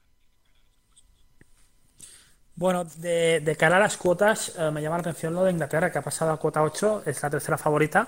Bueno, 2.57 2.85
de, 2.85 3.57
cara 3.59 3.79
a 3.79 3.81
las 3.81 3.97
cuotas, 3.97 4.55
eh, 4.57 4.71
me 4.71 4.81
llama 4.81 4.97
la 4.97 5.01
atención 5.01 5.35
lo 5.35 5.43
de 5.43 5.51
Inglaterra, 5.51 5.91
que 5.91 5.99
ha 5.99 6.03
pasado 6.03 6.31
a 6.33 6.37
cuota 6.39 6.63
8, 6.63 7.03
es 7.07 7.23
la 7.23 7.31
tercera 7.31 7.59
favorita. 7.59 8.07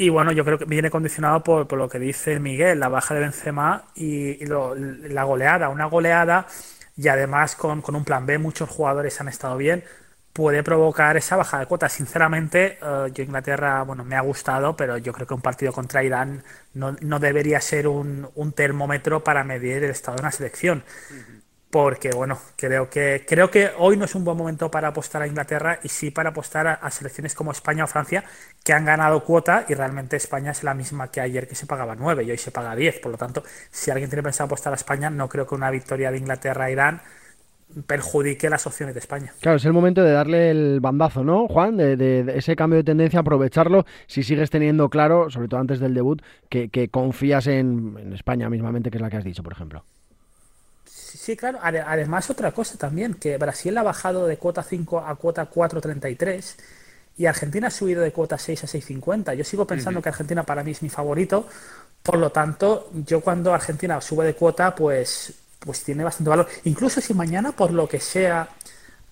Y 0.00 0.10
bueno, 0.10 0.30
yo 0.30 0.44
creo 0.44 0.58
que 0.58 0.64
viene 0.64 0.90
condicionado 0.90 1.42
por, 1.42 1.72
lo 1.72 1.88
que 1.88 1.98
dice 1.98 2.38
Miguel, 2.38 2.78
la 2.78 2.88
baja 2.88 3.14
de 3.14 3.20
Benzema 3.20 3.84
y, 3.96 4.46
la 4.46 5.24
goleada. 5.24 5.70
Una 5.70 5.86
goleada 5.86 6.46
y 6.96 7.08
además 7.08 7.56
con, 7.56 7.82
un 7.84 8.04
plan 8.04 8.24
B, 8.24 8.38
muchos 8.38 8.70
jugadores 8.70 9.20
han 9.20 9.26
estado 9.26 9.56
bien, 9.56 9.82
puede 10.32 10.62
provocar 10.62 11.16
esa 11.16 11.34
baja 11.34 11.58
de 11.58 11.66
cuotas. 11.66 11.92
Sinceramente, 11.92 12.78
eh, 12.80 13.10
yo 13.12 13.24
Inglaterra, 13.24 13.82
bueno, 13.82 14.04
me 14.04 14.14
ha 14.14 14.20
gustado, 14.20 14.76
pero 14.76 14.98
yo 14.98 15.12
creo 15.12 15.26
que 15.26 15.34
un 15.34 15.40
partido 15.40 15.72
contra 15.72 16.04
Irán 16.04 16.44
no, 16.74 16.92
debería 17.18 17.60
ser 17.60 17.88
un, 17.88 18.30
termómetro 18.54 19.24
para 19.24 19.42
medir 19.42 19.82
el 19.82 19.90
estado 19.90 20.18
de 20.18 20.22
una 20.22 20.30
selección 20.30 20.84
porque 21.70 22.10
bueno, 22.14 22.38
creo 22.56 22.88
que 22.88 23.24
creo 23.28 23.50
que 23.50 23.70
hoy 23.78 23.96
no 23.96 24.06
es 24.06 24.14
un 24.14 24.24
buen 24.24 24.36
momento 24.36 24.70
para 24.70 24.88
apostar 24.88 25.22
a 25.22 25.26
Inglaterra 25.26 25.78
y 25.82 25.88
sí 25.88 26.10
para 26.10 26.30
apostar 26.30 26.66
a, 26.66 26.90
selecciones 26.90 27.34
como 27.34 27.52
España 27.52 27.84
o 27.84 27.86
Francia 27.86 28.24
que 28.64 28.72
han 28.72 28.84
ganado 28.84 29.22
cuota 29.24 29.66
y 29.68 29.74
realmente 29.74 30.16
España 30.16 30.50
es 30.52 30.64
la 30.64 30.74
misma 30.74 31.10
que 31.10 31.20
ayer 31.20 31.46
que 31.46 31.54
se 31.54 31.66
pagaba 31.66 31.94
9 31.94 32.24
y 32.24 32.30
hoy 32.30 32.38
se 32.38 32.50
paga 32.50 32.74
10, 32.74 33.00
por 33.00 33.12
lo 33.12 33.18
tanto, 33.18 33.42
si 33.70 33.90
alguien 33.90 34.08
tiene 34.08 34.22
pensado 34.22 34.46
apostar 34.46 34.72
a 34.72 34.76
España, 34.76 35.10
no 35.10 35.28
creo 35.28 35.46
que 35.46 35.54
una 35.54 35.70
victoria 35.70 36.10
de 36.10 36.18
Inglaterra-Irán 36.18 37.02
perjudique 37.86 38.48
las 38.48 38.66
opciones 38.66 38.94
de 38.94 39.00
España. 39.00 39.32
Claro, 39.40 39.58
es 39.58 39.64
el 39.66 39.74
momento 39.74 40.02
de 40.02 40.12
darle 40.12 40.50
el 40.50 40.80
bandazo, 40.80 41.22
¿no, 41.22 41.48
Juan? 41.48 41.76
De, 41.76 42.32
ese 42.34 42.56
cambio 42.56 42.78
de 42.78 42.84
tendencia, 42.84 43.20
aprovecharlo 43.20 43.84
si 44.06 44.22
sigues 44.22 44.48
teniendo 44.48 44.88
claro, 44.88 45.28
sobre 45.28 45.48
todo 45.48 45.60
antes 45.60 45.78
del 45.78 45.92
debut, 45.92 46.22
que, 46.48 46.88
confías 46.90 47.46
en, 47.46 47.96
en 47.98 48.14
España 48.14 48.48
mismamente, 48.48 48.90
que 48.90 48.96
es 48.96 49.02
la 49.02 49.10
que 49.10 49.18
has 49.18 49.24
dicho, 49.24 49.42
por 49.42 49.52
ejemplo. 49.52 49.84
Sí, 51.28 51.36
claro. 51.36 51.58
Además, 51.62 52.30
otra 52.30 52.52
cosa 52.52 52.78
también, 52.78 53.12
que 53.12 53.36
Brasil 53.36 53.76
ha 53.76 53.82
bajado 53.82 54.26
de 54.26 54.38
cuota 54.38 54.62
5 54.62 55.00
a 55.00 55.14
cuota 55.16 55.50
4.33 55.50 56.54
y 57.18 57.26
Argentina 57.26 57.66
ha 57.66 57.70
subido 57.70 58.00
de 58.00 58.12
cuota 58.12 58.38
6 58.38 58.64
a 58.64 58.66
6.50. 58.66 59.34
Yo 59.34 59.44
sigo 59.44 59.66
pensando 59.66 60.00
que 60.00 60.08
Argentina 60.08 60.42
para 60.44 60.64
mí 60.64 60.70
es 60.70 60.82
mi 60.82 60.88
favorito. 60.88 61.46
Por 62.02 62.16
lo 62.16 62.30
tanto, 62.30 62.88
yo 63.06 63.20
cuando 63.20 63.52
Argentina 63.52 64.00
sube 64.00 64.24
de 64.24 64.36
cuota, 64.36 64.74
pues, 64.74 65.34
pues 65.58 65.84
tiene 65.84 66.02
bastante 66.02 66.30
valor. 66.30 66.48
Incluso 66.64 67.02
si 67.02 67.12
mañana, 67.12 67.52
por 67.52 67.72
lo 67.72 67.86
que 67.86 68.00
sea, 68.00 68.48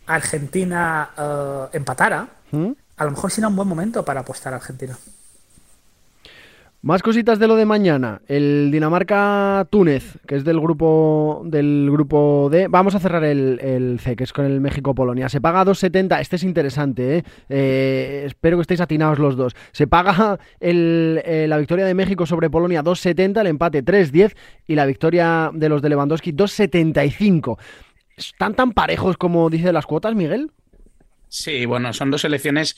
Argentina 0.07 1.11
eh, 1.19 1.77
empatara, 1.77 2.27
¿Mm? 2.51 2.71
a 2.97 3.05
lo 3.05 3.11
mejor 3.11 3.31
será 3.31 3.49
un 3.49 3.57
buen 3.57 3.69
momento 3.69 4.03
para 4.03 4.21
apostar 4.21 4.55
a 4.55 4.57
Argentina. 4.57 4.97
Más 6.87 7.03
cositas 7.03 7.41
de 7.41 7.49
lo 7.49 7.57
de 7.57 7.67
mañana. 7.67 8.23
El 8.29 8.71
Dinamarca-Túnez, 8.71 10.19
que 10.25 10.37
es 10.37 10.45
del 10.45 10.61
grupo 10.61 11.43
del 11.45 11.89
grupo 11.91 12.47
D. 12.49 12.69
Vamos 12.69 12.95
a 12.95 13.01
cerrar 13.01 13.25
el, 13.25 13.99
C, 14.01 14.15
que 14.15 14.23
es 14.23 14.33
con 14.33 14.45
el 14.45 14.61
México-Polonia. 14.61 15.29
Se 15.29 15.41
paga 15.41 15.65
2.70. 15.65 16.21
Este 16.21 16.37
es 16.37 16.45
interesante, 16.45 17.17
¿eh? 17.17 17.25
¿eh? 17.49 18.23
espero 18.27 18.57
que 18.57 18.61
estéis 18.61 18.81
atinados 18.81 19.19
los 19.19 19.37
dos. 19.37 19.57
Se 19.73 19.89
paga 19.89 20.39
eh, 20.61 21.47
la 21.49 21.59
victoria 21.59 21.87
de 21.87 21.95
México 21.95 22.25
sobre 22.25 22.51
Polonia 22.51 22.85
2.70, 22.85 23.41
el 23.41 23.49
empate 23.49 23.85
3.10 23.85 24.37
y 24.69 24.77
la 24.77 24.87
victoria 24.87 25.51
de 25.53 25.69
los 25.69 25.83
de 25.83 25.89
Lewandowski 25.89 26.35
2.75. 26.35 27.59
¿Están 28.17 28.55
tan 28.55 28.71
parejos 28.71 29.17
como 29.17 29.51
dice 29.51 29.73
las 29.73 29.87
cuotas, 29.87 30.15
Miguel? 30.15 30.53
Sí, 31.29 31.67
bueno, 31.67 31.93
son 31.93 32.11
dos 32.11 32.23
selecciones 32.23 32.77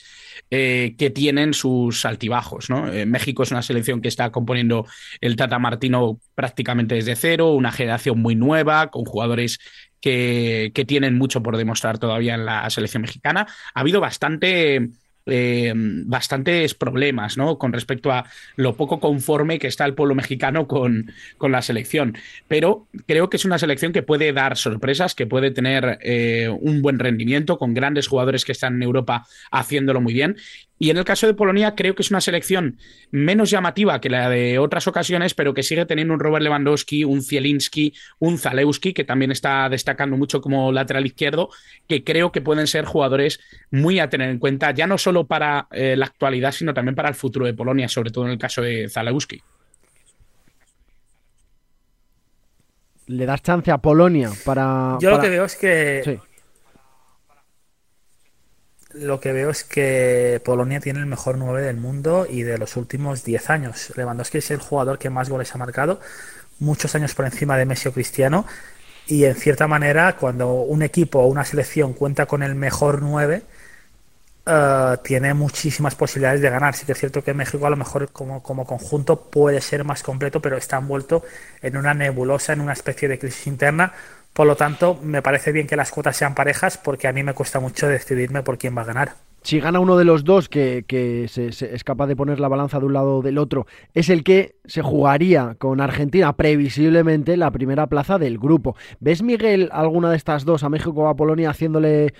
eh, 0.49 0.95
que 0.97 1.09
tienen 1.09 1.53
sus 1.53 2.05
altibajos. 2.05 2.69
¿no? 2.69 2.91
Eh, 2.91 3.05
México 3.05 3.43
es 3.43 3.51
una 3.51 3.61
selección 3.61 4.01
que 4.01 4.07
está 4.07 4.31
componiendo 4.31 4.85
el 5.21 5.35
Tata 5.35 5.59
Martino 5.59 6.19
prácticamente 6.35 6.95
desde 6.95 7.15
cero, 7.15 7.53
una 7.53 7.71
generación 7.71 8.19
muy 8.19 8.35
nueva, 8.35 8.89
con 8.89 9.05
jugadores 9.05 9.59
que, 10.01 10.71
que 10.73 10.85
tienen 10.85 11.17
mucho 11.17 11.43
por 11.43 11.57
demostrar 11.57 11.99
todavía 11.99 12.35
en 12.35 12.45
la 12.45 12.69
selección 12.69 13.01
mexicana. 13.01 13.47
Ha 13.73 13.79
habido 13.79 14.01
bastante 14.01 14.89
eh, 15.31 15.73
bastantes 15.75 16.73
problemas 16.73 17.37
¿no? 17.37 17.57
con 17.57 17.73
respecto 17.73 18.11
a 18.11 18.25
lo 18.55 18.75
poco 18.75 18.99
conforme 18.99 19.59
que 19.59 19.67
está 19.67 19.85
el 19.85 19.93
pueblo 19.93 20.15
mexicano 20.15 20.67
con, 20.67 21.11
con 21.37 21.51
la 21.51 21.61
selección. 21.61 22.17
Pero 22.47 22.87
creo 23.05 23.29
que 23.29 23.37
es 23.37 23.45
una 23.45 23.57
selección 23.57 23.93
que 23.93 24.03
puede 24.03 24.33
dar 24.33 24.57
sorpresas, 24.57 25.15
que 25.15 25.27
puede 25.27 25.51
tener 25.51 25.99
eh, 26.01 26.49
un 26.49 26.81
buen 26.81 26.99
rendimiento 26.99 27.57
con 27.57 27.73
grandes 27.73 28.07
jugadores 28.07 28.45
que 28.45 28.51
están 28.51 28.75
en 28.75 28.83
Europa 28.83 29.25
haciéndolo 29.51 30.01
muy 30.01 30.13
bien 30.13 30.37
Y 30.81 30.89
en 30.89 30.97
el 30.97 31.03
caso 31.03 31.27
de 31.27 31.33
Polonia, 31.33 31.75
creo 31.75 31.93
que 31.93 32.01
es 32.01 32.09
una 32.09 32.21
selección 32.21 32.77
menos 33.11 33.49
llamativa 33.49 33.99
que 33.99 34.09
la 34.09 34.29
de 34.29 34.59
otras 34.59 34.87
ocasiones, 34.87 35.33
pero 35.33 35.53
que 35.53 35.61
sigue 35.61 35.85
teniendo 35.85 36.13
un 36.13 36.21
Robert 36.21 36.41
Lewandowski, 36.41 37.03
un 37.03 37.21
Zielinski, 37.21 37.93
un 38.19 38.37
Zalewski, 38.37 38.93
que 38.93 39.03
también 39.03 39.31
está 39.31 39.67
destacando 39.67 40.15
mucho 40.15 40.39
como 40.39 40.71
lateral 40.71 41.05
izquierdo, 41.05 41.49
que 41.85 42.05
creo 42.05 42.31
que 42.31 42.39
pueden 42.39 42.65
ser 42.65 42.85
jugadores 42.85 43.41
muy 43.71 43.99
a 43.99 44.09
tener 44.09 44.29
en 44.29 44.39
cuenta, 44.39 44.71
ya 44.71 44.87
no 44.87 44.97
solo 44.97 45.27
para 45.27 45.67
eh, 45.71 45.95
la 45.97 46.05
actualidad, 46.05 46.53
sino 46.53 46.73
también 46.73 46.95
para 46.95 47.09
el 47.09 47.15
futuro 47.15 47.45
de 47.45 47.53
Polonia, 47.53 47.89
sobre 47.89 48.11
todo 48.11 48.25
en 48.25 48.31
el 48.31 48.37
caso 48.37 48.61
de 48.61 48.87
Zalewski. 48.87 49.41
¿Le 53.07 53.25
das 53.25 53.41
chance 53.41 53.69
a 53.69 53.79
Polonia 53.79 54.29
para.? 54.45 54.97
Yo 55.01 55.09
lo 55.09 55.19
que 55.19 55.29
veo 55.29 55.43
es 55.43 55.55
que. 55.55 56.19
Lo 58.99 59.21
que 59.21 59.31
veo 59.31 59.49
es 59.49 59.63
que 59.63 60.41
Polonia 60.43 60.81
tiene 60.81 60.99
el 60.99 61.05
mejor 61.05 61.37
9 61.37 61.61
del 61.61 61.77
mundo 61.77 62.27
y 62.29 62.43
de 62.43 62.57
los 62.57 62.75
últimos 62.75 63.23
10 63.23 63.49
años. 63.49 63.93
Lewandowski 63.95 64.39
es 64.39 64.51
el 64.51 64.59
jugador 64.59 64.99
que 64.99 65.09
más 65.09 65.29
goles 65.29 65.55
ha 65.55 65.57
marcado, 65.57 66.01
muchos 66.59 66.95
años 66.95 67.15
por 67.15 67.23
encima 67.23 67.57
de 67.57 67.65
Messi 67.65 67.87
o 67.87 67.93
Cristiano. 67.93 68.45
Y 69.07 69.23
en 69.23 69.35
cierta 69.35 69.67
manera, 69.67 70.17
cuando 70.17 70.51
un 70.51 70.81
equipo 70.81 71.19
o 71.19 71.27
una 71.27 71.45
selección 71.45 71.93
cuenta 71.93 72.25
con 72.25 72.43
el 72.43 72.55
mejor 72.55 73.01
9, 73.01 73.43
eh, 74.45 74.97
tiene 75.03 75.33
muchísimas 75.33 75.95
posibilidades 75.95 76.41
de 76.41 76.49
ganar. 76.49 76.75
Sí 76.75 76.85
que 76.85 76.93
es 76.93 76.99
cierto 76.99 77.23
que 77.23 77.33
México 77.33 77.65
a 77.65 77.69
lo 77.69 77.77
mejor 77.77 78.11
como, 78.11 78.41
como 78.43 78.65
conjunto 78.65 79.29
puede 79.29 79.61
ser 79.61 79.83
más 79.83 80.03
completo, 80.03 80.41
pero 80.41 80.57
está 80.57 80.77
envuelto 80.77 81.23
en 81.61 81.77
una 81.77 81.93
nebulosa, 81.93 82.53
en 82.53 82.61
una 82.61 82.73
especie 82.73 83.07
de 83.07 83.19
crisis 83.19 83.47
interna 83.47 83.93
por 84.33 84.47
lo 84.47 84.55
tanto, 84.55 84.97
me 85.03 85.21
parece 85.21 85.51
bien 85.51 85.67
que 85.67 85.75
las 85.75 85.91
cuotas 85.91 86.15
sean 86.15 86.33
parejas 86.33 86.77
porque 86.77 87.07
a 87.07 87.11
mí 87.11 87.23
me 87.23 87.33
cuesta 87.33 87.59
mucho 87.59 87.87
decidirme 87.87 88.41
por 88.41 88.57
quién 88.57 88.77
va 88.77 88.83
a 88.83 88.85
ganar. 88.85 89.15
Si 89.41 89.59
gana 89.59 89.79
uno 89.79 89.97
de 89.97 90.03
los 90.05 90.23
dos 90.23 90.49
que, 90.49 90.85
es 90.87 91.83
capaz 91.83 92.07
de 92.07 92.15
poner 92.15 92.39
la 92.39 92.49
balanza 92.49 92.79
de 92.79 92.85
un 92.85 92.93
lado 92.93 93.17
o 93.17 93.21
del 93.21 93.37
otro, 93.37 93.67
es 93.93 94.09
el 94.09 94.23
que 94.23 94.55
se 94.65 94.81
jugaría 94.81 95.55
con 95.57 95.81
Argentina 95.81 96.33
previsiblemente 96.33 97.37
la 97.37 97.51
primera 97.51 97.87
plaza 97.87 98.17
del 98.17 98.37
grupo. 98.37 98.75
¿Ves, 98.99 99.23
Miguel, 99.23 99.69
alguna 99.71 100.09
de 100.09 100.17
estas 100.17 100.45
dos, 100.45 100.63
a 100.63 100.69
México 100.69 100.93
o 100.95 101.07
a 101.07 101.15
Polonia, 101.15 101.49
haciéndole 101.49 102.13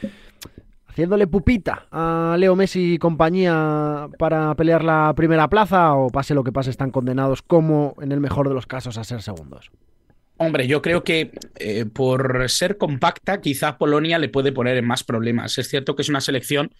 haciéndole 0.90 1.28
pupita 1.28 1.88
a 1.92 2.36
Leo 2.38 2.56
Messi 2.56 2.94
y 2.94 2.98
compañía 2.98 4.10
para 4.18 4.54
pelear 4.56 4.84
la 4.84 5.14
primera 5.16 5.48
plaza 5.48 5.94
o 5.94 6.10
pase 6.10 6.34
lo 6.34 6.44
que 6.44 6.52
pase 6.52 6.70
están 6.70 6.92
condenados 6.92 7.42
como 7.42 7.96
en 8.02 8.12
el 8.12 8.20
mejor 8.20 8.50
de 8.50 8.56
los 8.56 8.66
casos 8.66 8.98
a 8.98 9.04
ser 9.04 9.22
segundos? 9.22 9.72
Hombre, 10.38 10.68
yo 10.68 10.82
creo 10.82 11.04
que 11.04 11.32
eh, 11.58 11.86
por 11.86 12.50
ser 12.50 12.78
compacta, 12.78 13.42
quizá 13.42 13.78
Polonia 13.78 14.18
le 14.18 14.30
puede 14.30 14.54
poner 14.54 14.78
en 14.78 14.88
más 14.88 15.04
problemas. 15.04 15.58
Es 15.58 15.68
cierto 15.68 15.96
que 15.96 16.02
es 16.02 16.10
una 16.10 16.22
selección 16.22 16.72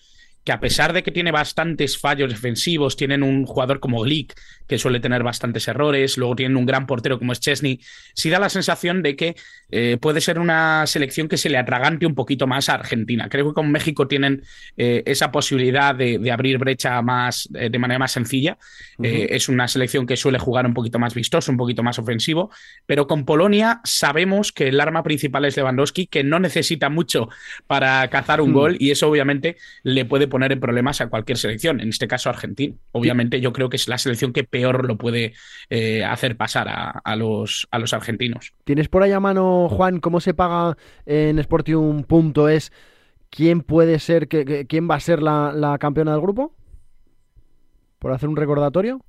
que 0.44 0.52
a 0.52 0.60
pesar 0.60 0.94
de 0.94 1.04
que 1.04 1.12
tiene 1.12 1.32
bastantes 1.32 1.98
fallos 1.98 2.30
defensivos, 2.30 2.96
tienen 2.96 3.24
un 3.24 3.46
jugador 3.46 3.80
como 3.80 4.02
Glick, 4.02 4.36
que 4.68 4.78
suele 4.78 5.00
tener 5.00 5.24
bastantes 5.24 5.68
errores, 5.68 6.18
luego 6.18 6.36
tienen 6.36 6.56
un 6.56 6.66
gran 6.66 6.86
portero 6.86 7.18
como 7.18 7.34
es 7.34 7.40
Chesney, 7.40 7.80
sí 8.14 8.30
da 8.30 8.40
la 8.40 8.50
sensación 8.50 9.02
de 9.02 9.16
que 9.16 9.36
eh, 9.72 9.98
puede 10.00 10.22
ser 10.22 10.40
una 10.40 10.86
selección 10.86 11.28
que 11.28 11.38
se 11.38 11.50
le 11.50 11.58
atragante 11.58 12.06
un 12.06 12.16
poquito 12.16 12.48
más 12.48 12.70
a 12.70 12.76
Argentina. 12.76 13.28
Creo 13.30 13.50
que 13.50 13.54
con 13.54 13.72
México 13.72 14.08
tienen 14.08 14.44
eh, 14.78 15.04
esa 15.06 15.32
posibilidad 15.32 15.96
de, 15.96 16.30
abrir 16.32 16.60
brecha 16.60 17.02
más 17.02 17.50
eh, 17.56 17.70
de 17.70 17.80
manera 17.80 18.00
más 18.00 18.12
sencilla. 18.12 18.58
es 19.02 19.50
una 19.50 19.68
selección 19.68 20.06
que 20.06 20.16
suele 20.16 20.38
jugar 20.38 20.66
un 20.66 20.74
poquito 20.74 21.00
más 21.00 21.16
vistoso, 21.16 21.52
un 21.52 21.58
poquito 21.58 21.82
más 21.82 21.98
ofensivo, 21.98 22.52
pero 22.86 23.08
con 23.08 23.26
Polonia 23.26 23.82
sabemos 23.84 24.52
que 24.52 24.68
el 24.68 24.80
arma 24.80 25.04
principal 25.04 25.46
es 25.46 25.58
Lewandowski, 25.58 26.08
que 26.08 26.24
no 26.24 26.40
necesita 26.40 26.90
mucho 26.90 27.30
para 27.66 28.08
cazar 28.10 28.42
un 28.42 28.54
gol 28.54 28.78
y 28.80 28.92
eso 28.92 29.10
obviamente 29.10 29.58
le 29.84 30.06
puede 30.06 30.28
poner 30.30 30.52
en 30.52 30.60
problemas 30.60 31.02
a 31.02 31.08
cualquier 31.08 31.38
selección, 31.38 31.82
en 31.82 31.90
este 31.90 32.08
caso 32.08 32.30
Argentina. 32.30 32.76
Obviamente 32.92 33.42
yo 33.42 33.52
creo 33.52 33.70
que 33.70 33.78
es 33.78 33.88
la 33.88 33.98
selección 33.98 34.34
que 34.34 34.44
peor 34.44 34.86
lo 34.86 34.98
puede 34.98 35.34
hacer 36.06 36.38
pasar 36.38 36.68
a, 36.70 37.16
los, 37.16 37.68
a 37.72 37.80
los 37.80 37.94
argentinos. 37.94 38.54
¿Tienes 38.64 38.88
por 38.88 39.04
ahí 39.04 39.12
a 39.12 39.20
mano 39.20 39.68
Juan, 39.70 40.00
cómo 40.00 40.20
se 40.20 40.34
paga 40.34 40.78
en 41.06 41.42
Sportium.es 41.44 42.72
quién 43.30 43.62
puede 43.62 44.00
ser, 44.00 44.28
que, 44.28 44.66
quién 44.68 44.90
va 44.90 44.96
a 44.96 45.00
ser 45.00 45.22
la, 45.22 45.78
campeona 45.80 46.12
del 46.12 46.22
grupo? 46.22 46.54
¿Por 48.00 48.12
hacer 48.12 48.30
un 48.30 48.36
recordatorio? 48.36 49.02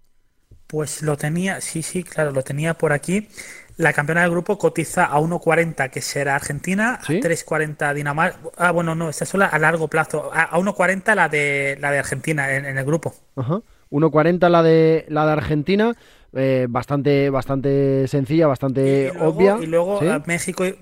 Pues 0.70 1.02
lo 1.02 1.16
tenía, 1.16 1.60
sí, 1.60 1.82
sí, 1.82 2.04
claro, 2.04 2.30
lo 2.30 2.42
tenía 2.42 2.74
por 2.74 2.92
aquí. 2.92 3.26
La 3.76 3.92
campeona 3.92 4.20
del 4.20 4.30
grupo 4.30 4.56
cotiza 4.56 5.06
a 5.06 5.18
1.40, 5.18 5.90
que 5.90 6.00
será 6.00 6.36
Argentina, 6.36 6.94
a 6.94 7.02
3.40 7.02 7.92
Dinamarca. 7.92 8.38
Ah, 8.56 8.70
bueno, 8.70 8.94
no, 8.94 9.08
esta 9.08 9.24
es 9.24 9.34
a 9.34 9.58
largo 9.58 9.88
plazo. 9.88 10.30
A, 10.32 10.56
1.40 10.58 11.14
la 11.16 11.28
de 11.28 11.76
la 11.80 11.90
de 11.90 11.98
Argentina 11.98 12.54
en, 12.54 12.78
el 12.78 12.84
grupo. 12.84 13.14
Ajá. 13.34 13.62
1.40 13.90 14.48
la 14.48 14.62
de 14.62 15.06
la 15.08 15.26
de 15.26 15.32
Argentina. 15.32 15.96
Eh, 16.34 16.66
bastante, 16.68 17.30
bastante 17.30 18.06
sencilla, 18.06 18.46
bastante 18.46 19.12
obvia. 19.18 19.58
Y 19.60 19.66
luego 19.66 20.00
México, 20.26 20.64
y, 20.64 20.78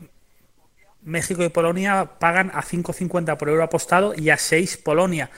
México 1.03 1.43
y 1.43 1.49
Polonia 1.49 2.11
pagan 2.19 2.51
a 2.53 2.63
5.50 2.63 3.39
por 3.39 3.49
euro 3.49 3.63
apostado 3.63 4.13
y 4.15 4.29
a 4.29 4.37
6 4.37 4.77
Polonia. 4.79 5.31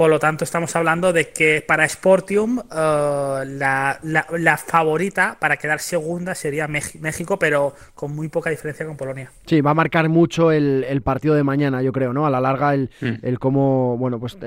Por 0.00 0.08
lo 0.08 0.18
tanto, 0.18 0.44
estamos 0.44 0.74
hablando 0.76 1.12
de 1.12 1.28
que 1.28 1.60
para 1.60 1.86
Sportium 1.86 2.58
eh, 2.58 3.44
la, 3.44 4.56
favorita 4.66 5.36
para 5.38 5.58
quedar 5.58 5.78
segunda 5.80 6.34
sería 6.34 6.66
México, 6.68 7.38
pero 7.38 7.74
con 7.94 8.16
muy 8.16 8.28
poca 8.28 8.48
diferencia 8.48 8.86
con 8.86 8.96
Polonia. 8.96 9.30
Sí, 9.44 9.60
va 9.60 9.72
a 9.72 9.74
marcar 9.74 10.08
mucho 10.08 10.52
el, 10.52 11.02
partido 11.02 11.34
de 11.34 11.44
mañana, 11.44 11.82
yo 11.82 11.92
creo, 11.92 12.14
¿no? 12.14 12.24
A 12.24 12.30
la 12.30 12.40
larga, 12.40 12.72
el, 12.72 12.88
mm. 13.02 13.26
el 13.26 13.38
cómo, 13.38 13.98
bueno, 13.98 14.18
pues 14.18 14.38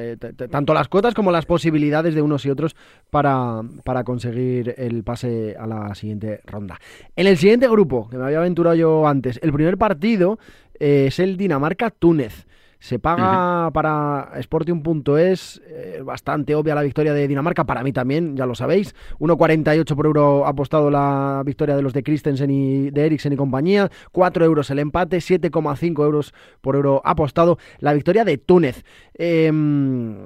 tanto 0.50 0.74
las 0.74 0.88
cuotas 0.88 1.13
como 1.13 1.31
las 1.31 1.45
posibilidades 1.45 2.15
de 2.15 2.24
unos 2.24 2.43
y 2.48 2.50
otros 2.50 2.75
para, 3.12 3.62
para 3.83 4.03
conseguir 4.03 4.74
el 4.79 5.03
pase 5.03 5.55
a 5.55 5.67
la 5.67 5.93
siguiente 5.93 6.41
ronda. 6.45 6.79
En 7.15 7.27
el 7.27 7.38
siguiente 7.38 7.67
grupo, 7.67 8.10
que 8.10 8.17
me 8.17 8.25
había 8.25 8.39
aventurado 8.39 8.75
yo 8.75 9.07
antes, 9.07 9.39
el 9.43 9.53
primer 9.53 9.77
partido 9.77 10.39
eh, 10.79 11.05
es 11.10 11.19
el 11.19 11.38
Dinamarca-Túnez. 11.38 12.48
Se 12.83 12.99
paga 12.99 13.71
para 13.71 14.33
Sportium.es, 14.41 15.61
eh, 15.65 16.01
bastante 16.03 16.53
obvia 16.53 16.75
la 16.75 16.81
victoria 16.81 17.13
de 17.13 17.29
Dinamarca, 17.29 17.63
para 17.63 17.81
mí 17.81 17.93
también, 17.93 18.35
ya 18.35 18.45
lo 18.45 18.55
sabéis. 18.55 18.93
1,48 19.19 19.95
por 19.95 20.05
euro 20.05 20.45
ha 20.45 20.49
apostado 20.49 20.91
la 20.91 21.43
victoria 21.45 21.77
de 21.77 21.81
los 21.81 21.93
de 21.93 22.03
Christensen 22.03 22.51
y 22.51 22.91
de 22.91 23.05
Eriksen 23.05 23.31
y 23.31 23.37
compañía. 23.37 23.89
4 24.11 24.43
euros 24.43 24.69
el 24.69 24.79
empate, 24.79 25.19
7,5 25.19 26.03
euros 26.03 26.33
por 26.59 26.75
euro 26.75 27.01
apostado 27.05 27.57
la 27.79 27.93
victoria 27.93 28.25
de 28.25 28.37
Túnez. 28.37 28.83
Em, 29.13 30.17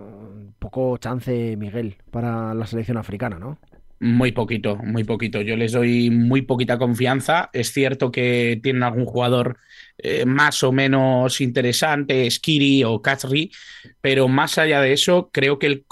poco 0.57 0.97
chance, 0.97 1.55
Miguel, 1.57 1.97
para 2.09 2.55
la 2.55 2.65
selección 2.65 2.97
africana, 2.97 3.37
¿no? 3.37 3.59
Muy 3.99 4.31
poquito, 4.31 4.75
muy 4.75 5.03
poquito. 5.03 5.41
Yo 5.41 5.55
les 5.55 5.71
doy 5.71 6.11
muy 6.11 6.43
poquita 6.43 6.77
confianza. 6.77 7.49
Es 7.51 7.71
cierto 7.71 8.11
que 8.11 8.59
tienen 8.61 8.83
algún 8.83 9.05
jugador 9.05 9.57
eh, 9.97 10.25
más 10.25 10.63
o 10.63 10.71
menos 10.71 11.41
interesante, 11.41 12.29
Skiri 12.29 12.83
o 12.83 13.01
Katsri, 13.01 13.51
pero 13.99 14.27
más 14.27 14.59
allá 14.59 14.81
de 14.81 14.93
eso, 14.93 15.31
creo 15.33 15.57
que 15.57 15.65
el, 15.65 15.85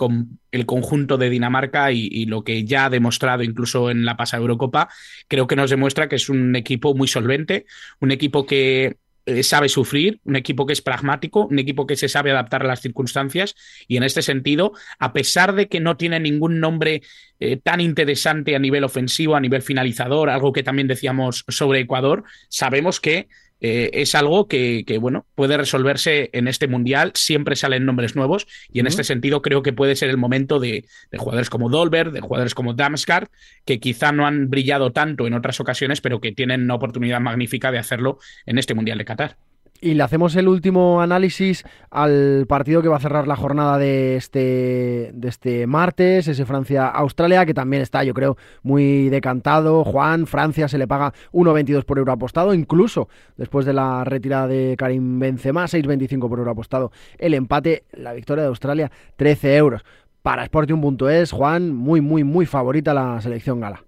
el 0.51 0.65
conjunto 0.67 1.17
de 1.17 1.31
Dinamarca 1.31 1.91
y, 1.91 2.25
lo 2.25 2.43
que 2.43 2.63
ya 2.63 2.85
ha 2.85 2.89
demostrado 2.91 3.41
incluso 3.41 3.89
en 3.89 4.05
la 4.05 4.15
pasada 4.17 4.41
Eurocopa, 4.41 4.89
creo 5.27 5.47
que 5.47 5.55
nos 5.55 5.71
demuestra 5.71 6.07
que 6.07 6.17
es 6.17 6.29
un 6.29 6.55
equipo 6.55 6.93
muy 6.93 7.07
solvente, 7.07 7.65
un 8.00 8.12
equipo 8.12 8.45
que 8.45 8.97
eh, 9.25 9.44
sabe 9.44 9.70
sufrir, 9.70 10.20
un 10.24 10.36
equipo 10.36 10.65
que 10.65 10.74
es 10.74 10.82
pragmático, 10.82 11.48
un 11.48 11.60
equipo 11.60 11.88
que 11.88 11.96
se 11.96 12.10
sabe 12.10 12.32
adaptar 12.32 12.63
a 12.63 12.67
las 12.67 12.82
circunstancias 12.82 13.55
y 13.88 13.98
en 13.98 14.03
este 14.03 14.22
sentido, 14.22 14.74
a 15.00 15.13
pesar 15.13 15.55
de 15.55 15.67
que 15.67 15.79
no 15.79 15.98
tiene 15.98 16.20
ningún 16.20 16.60
nombre 16.60 17.01
eh, 17.39 17.58
tan 17.58 17.82
interesante 17.82 18.55
a 18.55 18.60
nivel 18.60 18.84
ofensivo, 18.84 19.36
a 19.36 19.39
nivel 19.39 19.62
finalizador, 19.62 20.29
algo 20.29 20.53
que 20.53 20.63
también 20.63 20.88
decíamos 20.88 21.44
sobre 21.48 21.79
Ecuador, 21.79 22.24
sabemos 22.50 23.00
que 23.00 23.27
eh, 23.62 23.89
es 23.93 24.15
algo 24.15 24.47
que, 24.47 24.83
bueno, 25.00 25.25
puede 25.35 25.57
resolverse 25.57 26.29
en 26.33 26.47
este 26.47 26.67
mundial. 26.67 27.12
Siempre 27.15 27.55
salen 27.55 27.85
nombres 27.85 28.15
nuevos 28.15 28.47
y 28.71 28.79
en 28.79 28.88
este 28.88 29.03
sentido 29.03 29.41
creo 29.41 29.63
que 29.63 29.74
puede 29.74 29.95
ser 29.95 30.09
el 30.09 30.17
momento 30.17 30.59
de, 30.59 30.85
jugadores 31.17 31.50
como 31.50 31.69
Dolber, 31.69 32.12
de 32.12 32.21
jugadores 32.21 32.53
como 32.53 32.74
Damsgaard, 32.74 33.29
que 33.65 33.79
quizá 33.79 34.12
no 34.12 34.27
han 34.27 34.50
brillado 34.50 34.91
tanto 34.91 35.27
en 35.27 35.33
otras 35.33 35.59
ocasiones, 35.59 36.01
pero 36.01 36.21
que 36.21 36.31
tienen 36.31 36.63
una 36.63 36.75
oportunidad 36.75 37.19
magnífica 37.19 37.71
de 37.71 37.79
hacerlo 37.79 38.19
en 38.45 38.57
este 38.57 38.74
mundial 38.74 38.97
de 38.97 39.05
Qatar. 39.05 39.38
Y 39.82 39.94
le 39.94 40.03
hacemos 40.03 40.36
el 40.38 40.48
último 40.48 41.01
análisis 41.01 41.65
al 41.91 42.46
partido 42.48 42.82
que 42.82 42.88
va 42.88 42.96
a 42.96 43.01
cerrar 43.01 43.27
la 43.27 43.36
jornada 43.36 43.77
de 43.77 44.15
este, 44.15 45.12
de 45.13 45.27
este 45.27 45.67
martes, 45.67 46.29
ese 46.29 46.46
Francia-Australia, 46.46 47.46
que 47.46 47.53
también 47.53 47.84
está, 47.84 48.03
yo 48.03 48.13
creo, 48.13 48.38
muy 48.63 49.10
decantado. 49.10 49.84
Juan, 49.84 50.27
Francia 50.27 50.70
se 50.70 50.77
le 50.77 50.88
paga 50.88 51.13
1,22 51.34 51.84
por 51.84 51.98
euro 51.98 52.13
apostado, 52.13 52.53
incluso 52.53 53.10
después 53.36 53.65
de 53.65 53.74
la 53.74 54.05
retirada 54.05 54.48
de 54.48 54.75
Karim 54.77 55.20
Benzema, 55.20 55.65
6,25 55.65 56.29
por 56.29 56.39
euro 56.39 56.51
apostado. 56.51 56.91
El 57.17 57.34
empate, 57.34 57.84
la 57.91 58.13
victoria 58.13 58.44
de 58.44 58.50
Australia, 58.50 58.91
13 59.17 59.58
euros. 59.58 59.84
Para 60.22 60.44
Sporting.es, 60.44 61.32
Juan, 61.32 61.75
muy, 61.75 62.00
muy, 62.01 62.24
muy 62.24 62.46
favorita 62.46 62.94
la 62.94 63.20
selección 63.22 63.60
gala. 63.60 63.84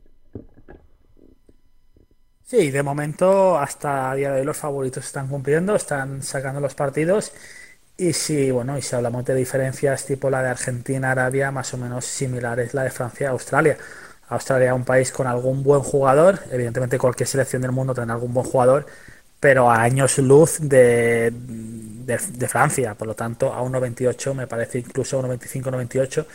Sí, 2.50 2.72
de 2.72 2.82
momento 2.82 3.58
hasta 3.60 4.16
día 4.16 4.32
de 4.32 4.39
hoy 4.39 4.46
los 4.46 4.56
favoritos 4.56 5.06
están 5.06 5.27
cumpliendo, 5.27 5.75
están 5.75 6.24
sacando 6.24 6.62
los 6.62 6.75
partidos. 6.75 7.34
Y 7.98 8.13
si, 8.13 8.51
bueno, 8.51 8.77
y 8.77 8.82
si 8.82 8.96
hablamos 8.96 9.25
de 9.25 9.36
diferencias 9.36 10.06
tipo 10.06 10.30
la 10.30 10.42
de 10.42 10.50
Argentina, 10.50 11.12
Arabia, 11.12 11.51
más 11.51 11.74
o 11.74 11.77
menos 11.77 12.06
similar 12.06 12.58
es 12.62 12.74
la 12.74 12.84
de 12.84 12.92
Francia, 12.92 13.32
Australia. 13.32 13.77
Australia 14.30 14.68
es 14.68 14.74
un 14.74 14.86
país 14.86 15.12
con 15.12 15.27
algún 15.27 15.62
buen 15.62 15.82
jugador, 15.82 16.39
evidentemente 16.50 16.98
cualquier 16.98 17.27
selección 17.27 17.62
del 17.62 17.72
mundo 17.74 17.94
tendrá 17.94 18.16
algún 18.16 18.34
buen 18.34 18.46
jugador, 18.48 18.86
pero 19.42 19.70
a 19.70 19.82
años 19.82 20.18
luz 20.20 20.58
de, 20.62 21.34
de, 21.34 22.48
Francia, 22.48 22.96
por 22.96 23.08
lo 23.08 23.16
tanto 23.16 23.54
a 23.54 23.62
1.28 23.62 24.34
me 24.34 24.48
parece 24.48 24.80
incluso 24.80 25.20
a 25.20 25.24
1.25, 25.24 25.63
1.28 25.63 26.25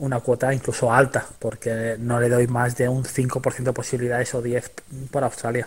una 0.00 0.20
cuota 0.20 0.52
incluso 0.52 0.92
alta, 0.92 1.24
porque 1.38 1.96
no 1.98 2.18
le 2.18 2.28
doy 2.28 2.46
más 2.46 2.76
de 2.76 2.88
un 2.88 3.04
5% 3.04 3.62
de 3.62 3.72
posibilidades 3.72 4.34
o 4.34 4.42
10 4.42 4.72
por 5.10 5.24
Australia. 5.24 5.66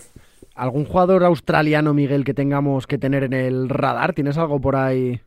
¿Algún 0.55 0.85
jugador 0.85 1.23
australiano, 1.23 1.93
Miguel, 1.93 2.25
que 2.25 2.33
tengamos 2.33 2.85
que 2.85 2.97
tener 2.97 3.23
en 3.23 3.33
el 3.33 3.69
radar? 3.69 4.13
¿Tienes 4.13 4.37
algo 4.37 4.59
por 4.59 4.75
ahí? 4.75 5.21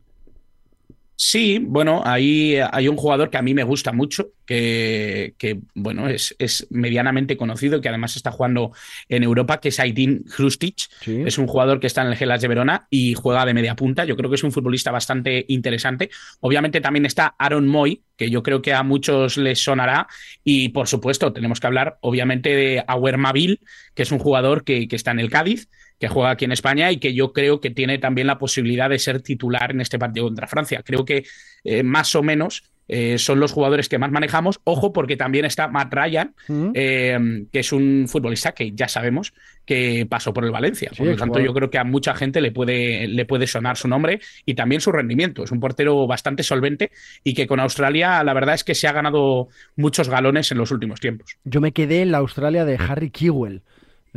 Sí, 1.18 1.58
bueno, 1.62 2.02
ahí 2.04 2.56
hay 2.72 2.88
un 2.88 2.96
jugador 2.96 3.30
que 3.30 3.38
a 3.38 3.42
mí 3.42 3.54
me 3.54 3.64
gusta 3.64 3.90
mucho, 3.90 4.32
que, 4.44 5.32
bueno, 5.74 6.10
es, 6.10 6.36
es, 6.38 6.66
medianamente 6.68 7.38
conocido, 7.38 7.80
que 7.80 7.88
además 7.88 8.16
está 8.16 8.30
jugando 8.30 8.72
en 9.08 9.22
Europa, 9.22 9.58
que 9.58 9.70
es 9.70 9.80
Aidin 9.80 10.26
Hrustic. 10.26 10.76
Es 11.06 11.38
un 11.38 11.46
jugador 11.46 11.80
que 11.80 11.86
está 11.86 12.02
en 12.02 12.08
el 12.08 12.16
Gelas 12.16 12.42
de 12.42 12.48
Verona 12.48 12.86
y 12.90 13.14
juega 13.14 13.46
de 13.46 13.54
media 13.54 13.76
punta. 13.76 14.04
Yo 14.04 14.14
creo 14.14 14.28
que 14.28 14.36
es 14.36 14.44
un 14.44 14.52
futbolista 14.52 14.90
bastante 14.90 15.46
interesante. 15.48 16.10
Obviamente 16.40 16.82
también 16.82 17.06
está 17.06 17.34
Aaron 17.38 17.66
Moy, 17.66 18.02
que 18.18 18.28
yo 18.28 18.42
creo 18.42 18.60
que 18.60 18.74
a 18.74 18.82
muchos 18.82 19.38
les 19.38 19.58
sonará. 19.58 20.08
Y 20.44 20.68
por 20.68 20.86
supuesto, 20.86 21.32
tenemos 21.32 21.60
que 21.60 21.66
hablar, 21.66 21.96
obviamente, 22.02 22.50
de 22.54 22.84
Auer 22.86 23.16
Mabil, 23.16 23.60
que 23.94 24.02
es 24.02 24.12
un 24.12 24.18
jugador 24.18 24.64
que, 24.64 24.86
que 24.86 24.96
está 24.96 25.12
en 25.12 25.20
el 25.20 25.30
Cádiz 25.30 25.70
que 25.98 26.08
juega 26.08 26.30
aquí 26.30 26.44
en 26.44 26.52
España 26.52 26.90
y 26.92 26.98
que 26.98 27.14
yo 27.14 27.32
creo 27.32 27.60
que 27.60 27.70
tiene 27.70 27.98
también 27.98 28.26
la 28.26 28.38
posibilidad 28.38 28.90
de 28.90 28.98
ser 28.98 29.22
titular 29.22 29.70
en 29.70 29.80
este 29.80 29.98
partido 29.98 30.26
contra 30.26 30.46
Francia. 30.46 30.82
Creo 30.84 31.04
que 31.04 31.24
eh, 31.64 31.82
más 31.82 32.14
o 32.14 32.22
menos 32.22 32.64
eh, 32.88 33.18
son 33.18 33.40
los 33.40 33.52
jugadores 33.52 33.88
que 33.88 33.98
más 33.98 34.10
manejamos. 34.10 34.60
Ojo, 34.64 34.92
porque 34.92 35.16
también 35.16 35.44
está 35.44 35.68
Matt 35.68 35.92
Ryan, 35.92 36.34
mm. 36.48 36.70
eh, 36.74 37.46
que 37.52 37.58
es 37.60 37.72
un 37.72 38.06
futbolista 38.08 38.52
que 38.52 38.72
ya 38.72 38.88
sabemos 38.88 39.32
que 39.64 40.06
pasó 40.08 40.32
por 40.32 40.44
el 40.44 40.52
Valencia. 40.52 40.92
por 40.96 41.06
lo 41.06 41.16
tanto, 41.16 41.40
yo 41.40 41.52
creo 41.52 41.70
que 41.70 41.78
a 41.78 41.84
mucha 41.84 42.14
gente 42.14 42.40
le 42.40 42.52
puede, 42.52 43.08
le 43.08 43.24
puede 43.24 43.48
sonar 43.48 43.76
su 43.76 43.88
nombre 43.88 44.20
y 44.44 44.54
también 44.54 44.80
su 44.80 44.92
rendimiento. 44.92 45.42
Es 45.42 45.50
un 45.50 45.58
portero 45.58 46.06
bastante 46.06 46.44
solvente 46.44 46.92
y 47.24 47.34
que 47.34 47.48
con 47.48 47.58
Australia 47.58 48.22
la 48.22 48.32
verdad 48.32 48.54
es 48.54 48.62
que 48.62 48.76
se 48.76 48.86
ha 48.86 48.92
ganado 48.92 49.48
muchos 49.74 50.08
galones 50.08 50.52
en 50.52 50.58
los 50.58 50.70
últimos 50.70 51.00
tiempos. 51.00 51.36
Yo 51.44 51.60
me 51.60 51.72
quedé 51.72 52.02
en 52.02 52.12
la 52.12 52.18
Australia 52.18 52.64
de 52.64 52.76
Harry 52.76 53.10
Kewell 53.10 53.62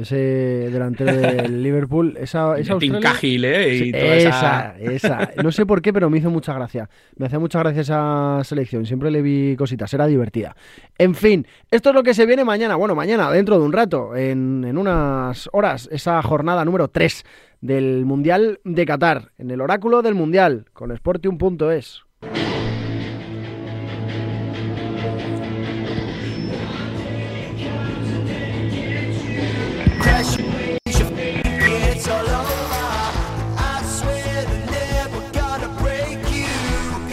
ese 0.01 0.15
delantero 0.15 1.15
del 1.15 1.63
Liverpool, 1.63 2.17
esa, 2.19 2.57
esa 2.57 2.73
Australia... 2.73 3.13
¿eh? 3.23 3.91
esa, 3.93 4.75
esa, 4.79 5.31
No 5.43 5.51
sé 5.51 5.65
por 5.65 5.81
qué, 5.81 5.93
pero 5.93 6.09
me 6.09 6.17
hizo 6.17 6.29
mucha 6.29 6.53
gracia. 6.53 6.89
Me 7.17 7.27
hace 7.27 7.37
mucha 7.37 7.59
gracia 7.59 7.81
esa 7.81 8.41
selección. 8.43 8.85
Siempre 8.85 9.11
le 9.11 9.21
vi 9.21 9.55
cositas, 9.57 9.93
era 9.93 10.07
divertida. 10.07 10.55
En 10.97 11.15
fin, 11.15 11.45
esto 11.71 11.89
es 11.89 11.95
lo 11.95 12.03
que 12.03 12.13
se 12.13 12.25
viene 12.25 12.43
mañana. 12.45 12.75
Bueno, 12.75 12.95
mañana, 12.95 13.31
dentro 13.31 13.59
de 13.59 13.65
un 13.65 13.73
rato, 13.73 14.15
en, 14.15 14.63
en 14.65 14.77
unas 14.77 15.49
horas, 15.53 15.89
esa 15.91 16.21
jornada 16.21 16.65
número 16.65 16.87
3 16.87 17.23
del 17.61 18.05
Mundial 18.05 18.59
de 18.63 18.85
Qatar, 18.85 19.31
en 19.37 19.51
el 19.51 19.61
oráculo 19.61 20.01
del 20.01 20.15
Mundial, 20.15 20.65
con 20.73 20.95
Sportium.es. 20.95 22.03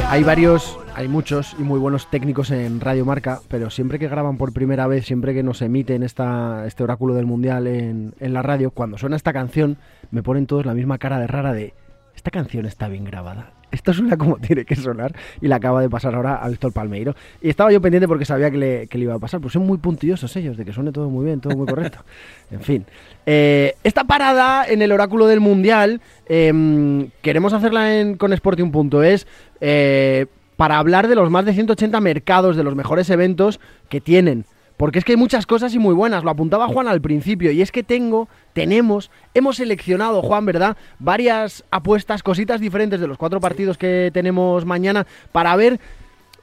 Hay 0.08 0.22
varios, 0.22 0.78
hay 0.94 1.08
muchos 1.08 1.56
y 1.58 1.62
muy 1.62 1.80
buenos 1.80 2.08
técnicos 2.08 2.50
en 2.52 2.80
Radio 2.80 3.04
Marca, 3.04 3.40
pero 3.48 3.70
siempre 3.70 3.98
que 3.98 4.08
graban 4.08 4.38
por 4.38 4.52
primera 4.52 4.86
vez, 4.86 5.04
siempre 5.04 5.34
que 5.34 5.42
nos 5.42 5.60
emiten 5.62 6.04
esta, 6.04 6.64
este 6.66 6.84
oráculo 6.84 7.14
del 7.14 7.26
mundial 7.26 7.66
en, 7.66 8.14
en 8.20 8.32
la 8.32 8.42
radio, 8.42 8.70
cuando 8.70 8.98
suena 8.98 9.16
esta 9.16 9.32
canción, 9.32 9.78
me 10.12 10.22
ponen 10.22 10.46
todos 10.46 10.64
la 10.64 10.74
misma 10.74 10.98
cara 10.98 11.18
de 11.18 11.26
rara 11.26 11.52
de 11.52 11.74
esta 12.14 12.30
canción 12.30 12.66
está 12.66 12.88
bien 12.88 13.04
grabada. 13.04 13.55
Esto 13.76 13.92
suena 13.92 14.16
como 14.16 14.36
tiene 14.40 14.64
que 14.64 14.74
sonar 14.74 15.14
y 15.40 15.48
la 15.48 15.56
acaba 15.56 15.82
de 15.82 15.90
pasar 15.90 16.14
ahora 16.14 16.36
a 16.36 16.48
Víctor 16.48 16.72
Palmeiro. 16.72 17.14
Y 17.42 17.50
estaba 17.50 17.70
yo 17.70 17.80
pendiente 17.80 18.08
porque 18.08 18.24
sabía 18.24 18.50
que 18.50 18.56
le, 18.56 18.86
que 18.86 18.96
le, 18.96 19.04
iba 19.04 19.14
a 19.14 19.18
pasar. 19.18 19.40
Pues 19.40 19.52
son 19.52 19.66
muy 19.66 19.76
puntillosos 19.78 20.34
ellos, 20.36 20.56
de 20.56 20.64
que 20.64 20.72
suene 20.72 20.92
todo 20.92 21.10
muy 21.10 21.26
bien, 21.26 21.40
todo 21.40 21.54
muy 21.56 21.66
correcto. 21.66 21.98
en 22.50 22.62
fin. 22.62 22.86
Eh, 23.26 23.74
esta 23.84 24.04
parada 24.04 24.64
en 24.66 24.80
el 24.80 24.92
oráculo 24.92 25.26
del 25.26 25.40
Mundial 25.40 26.00
em, 26.26 27.10
queremos 27.20 27.52
hacerla 27.52 27.98
en, 28.00 28.16
con 28.16 28.32
Sporting.es 28.32 29.26
eh, 29.60 30.26
para 30.56 30.78
hablar 30.78 31.06
de 31.06 31.14
los 31.14 31.30
más 31.30 31.44
de 31.44 31.52
180 31.52 32.00
mercados, 32.00 32.56
de 32.56 32.64
los 32.64 32.74
mejores 32.74 33.10
eventos 33.10 33.60
que 33.90 34.00
tienen 34.00 34.46
porque 34.76 34.98
es 34.98 35.04
que 35.04 35.12
hay 35.12 35.16
muchas 35.16 35.46
cosas 35.46 35.74
y 35.74 35.78
muy 35.78 35.94
buenas. 35.94 36.22
Lo 36.22 36.30
apuntaba 36.30 36.68
Juan 36.68 36.88
al 36.88 37.00
principio. 37.00 37.50
Y 37.50 37.62
es 37.62 37.72
que 37.72 37.82
tengo, 37.82 38.28
tenemos, 38.52 39.10
hemos 39.34 39.56
seleccionado, 39.56 40.22
Juan, 40.22 40.44
¿verdad? 40.44 40.76
Varias 40.98 41.64
apuestas, 41.70 42.22
cositas 42.22 42.60
diferentes 42.60 43.00
de 43.00 43.06
los 43.06 43.18
cuatro 43.18 43.40
partidos 43.40 43.78
que 43.78 44.10
tenemos 44.12 44.64
mañana 44.64 45.06
para 45.32 45.56
ver. 45.56 45.80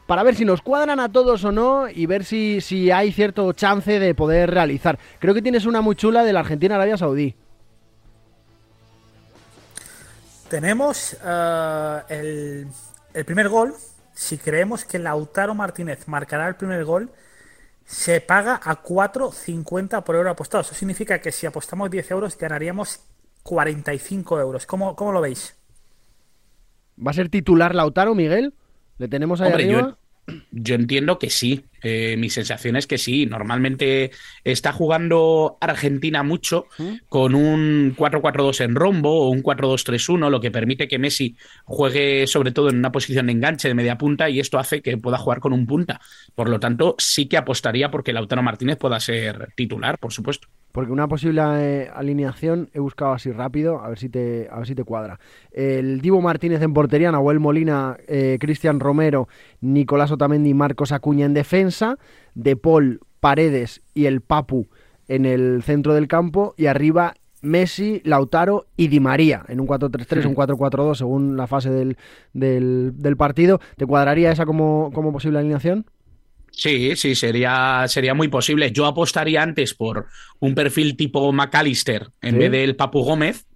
Para 0.08 0.24
ver 0.24 0.36
si 0.36 0.43
nos 0.43 0.62
cuadran 0.62 1.00
a 1.00 1.10
todos 1.10 1.46
o 1.46 1.54
no 1.54 1.88
y 1.88 2.08
ver 2.08 2.26
si, 2.26 2.60
si 2.60 2.91
hay 2.91 3.13
cierto 3.13 3.54
chance 3.54 4.00
de 4.00 4.13
poder 4.13 4.52
realizar. 4.52 5.00
Creo 5.19 5.34
que 5.34 5.41
tienes 5.41 5.65
una 5.65 5.80
muy 5.80 5.96
chula 5.96 6.26
de 6.26 6.34
la 6.34 6.41
Argentina-Arabia 6.41 6.98
Saudí. 6.98 7.34
Tenemos 10.50 11.17
eh, 11.26 12.00
el, 12.10 12.67
el 13.13 13.26
primer 13.26 13.48
gol. 13.48 13.74
Si 14.13 14.38
creemos 14.38 14.84
que 14.84 15.00
Lautaro 15.00 15.56
Martínez 15.56 16.06
marcará 16.08 16.50
el 16.50 16.56
primer 16.56 16.84
gol, 16.84 17.10
se 17.86 18.22
paga 18.22 18.60
a 18.63 18.82
4,50 18.82 20.04
por 20.04 20.15
euro 20.15 20.30
apostado. 20.30 20.62
Eso 20.62 20.76
significa 20.76 21.19
que 21.19 21.32
si 21.32 21.46
apostamos 21.46 21.89
10 21.91 22.12
euros 22.12 22.38
ganaríamos 22.38 23.02
45 23.43 24.39
euros. 24.39 24.65
¿Cómo, 24.65 24.96
cómo 24.96 25.12
lo 25.12 25.22
veis? 25.22 25.56
¿Va 27.06 27.12
a 27.12 27.13
ser 27.13 27.30
titular 27.30 27.76
Lautaro, 27.76 28.15
Miguel? 28.15 28.54
¿Le 28.98 29.08
tenemos 29.08 29.41
ahí 29.41 29.52
arriba? 29.52 29.82
Yo 29.82 29.98
entiendo 30.25 31.19
que 31.19 31.29
sí. 31.29 31.65
Eh, 31.81 32.15
mi 32.17 32.29
sensación 32.29 32.75
es 32.75 32.88
que 32.88 32.97
sí. 32.97 33.25
Normalmente 33.25 34.12
está 34.43 34.71
jugando 34.71 35.57
Argentina 35.59 36.23
mucho 36.23 36.67
con 37.09 37.36
un 37.36 37.95
4-4-2 37.95 38.62
en 38.62 38.75
rombo 38.75 39.25
o 39.25 39.29
un 39.29 39.43
4-2-3-1, 39.43 40.29
lo 40.29 40.39
que 40.39 40.51
permite 40.51 40.88
que 40.88 40.99
Messi 40.99 41.36
juegue 41.65 42.25
sobre 42.27 42.51
todo 42.51 42.69
en 42.69 42.77
una 42.77 42.91
posición 42.91 43.25
de 43.25 43.33
enganche 43.33 43.67
de 43.67 43.73
media 43.73 43.97
punta 43.97 44.29
y 44.29 44.39
esto 44.39 44.59
hace 44.59 44.81
que 44.81 44.97
pueda 44.97 45.17
jugar 45.17 45.39
con 45.39 45.53
un 45.53 45.65
punta. 45.65 45.99
Por 46.36 46.49
lo 46.49 46.59
tanto, 46.59 46.95
sí 46.97 47.27
que 47.27 47.38
apostaría 47.38 47.91
porque 47.91 48.13
Lautaro 48.13 48.43
Martínez 48.43 48.77
pueda 48.77 48.99
ser 48.99 49.49
titular, 49.55 49.97
por 49.99 50.13
supuesto. 50.13 50.47
Porque 50.73 50.91
una 50.91 51.07
posible 51.07 51.41
eh, 51.43 51.91
alineación 51.93 52.69
he 52.73 52.79
buscado 52.79 53.13
así 53.13 53.31
rápido, 53.31 53.79
a 53.79 53.89
ver 53.89 53.99
si 53.99 54.09
te, 54.09 54.49
a 54.51 54.57
ver 54.57 54.65
si 54.65 54.73
te 54.73 54.83
cuadra. 54.83 55.19
El 55.51 56.01
Divo 56.01 56.19
Martínez 56.19 56.63
en 56.63 56.73
portería, 56.73 57.12
Nahuel 57.12 57.39
Molina, 57.39 57.95
eh, 58.07 58.38
Cristian 58.39 58.79
Romero, 58.79 59.27
Nicolás 59.62 60.12
Otamendi, 60.12 60.55
Marcos 60.55 60.91
Acuña 60.91 61.27
en 61.27 61.36
defensa, 61.36 61.99
De 62.33 62.55
Paul, 62.55 63.01
Paredes 63.19 63.83
y 63.93 64.07
el 64.07 64.21
Papu 64.21 64.67
en 65.07 65.27
el 65.27 65.62
centro 65.62 65.93
del 65.93 66.07
campo 66.07 66.55
y 66.57 66.65
arriba 66.65 67.13
Messi, 67.43 68.01
Lautaro 68.03 68.65
y 68.75 68.88
Di 68.88 68.99
María 68.99 69.43
en 69.49 69.59
un 69.59 69.67
4-3-3, 69.67 70.25
un 70.25 70.36
4-4-2 70.36 70.95
según 70.95 71.38
la 71.38 71.45
fase 71.45 71.69
del, 71.69 71.97
del, 72.33 72.93
del, 72.97 73.15
partido. 73.15 73.59
¿Te 73.77 73.86
cuadraría 73.86 74.31
esa 74.31 74.47
como, 74.47 74.89
como 74.91 75.12
posible 75.12 75.38
alineación? 75.38 75.86
Sí, 76.55 76.95
sí, 76.95 77.15
sería, 77.15 77.85
sería 77.87 78.13
muy 78.13 78.27
posible. 78.27 78.71
Yo 78.71 78.85
apostaría 78.85 79.41
antes 79.41 79.73
por 79.73 80.07
un 80.39 80.53
perfil 80.53 80.95
tipo 80.95 81.31
McAllister 81.33 82.09
en 82.21 82.37
vez 82.37 82.51
del 82.51 82.75
Papu 82.75 83.03
Gómez, 83.03 83.47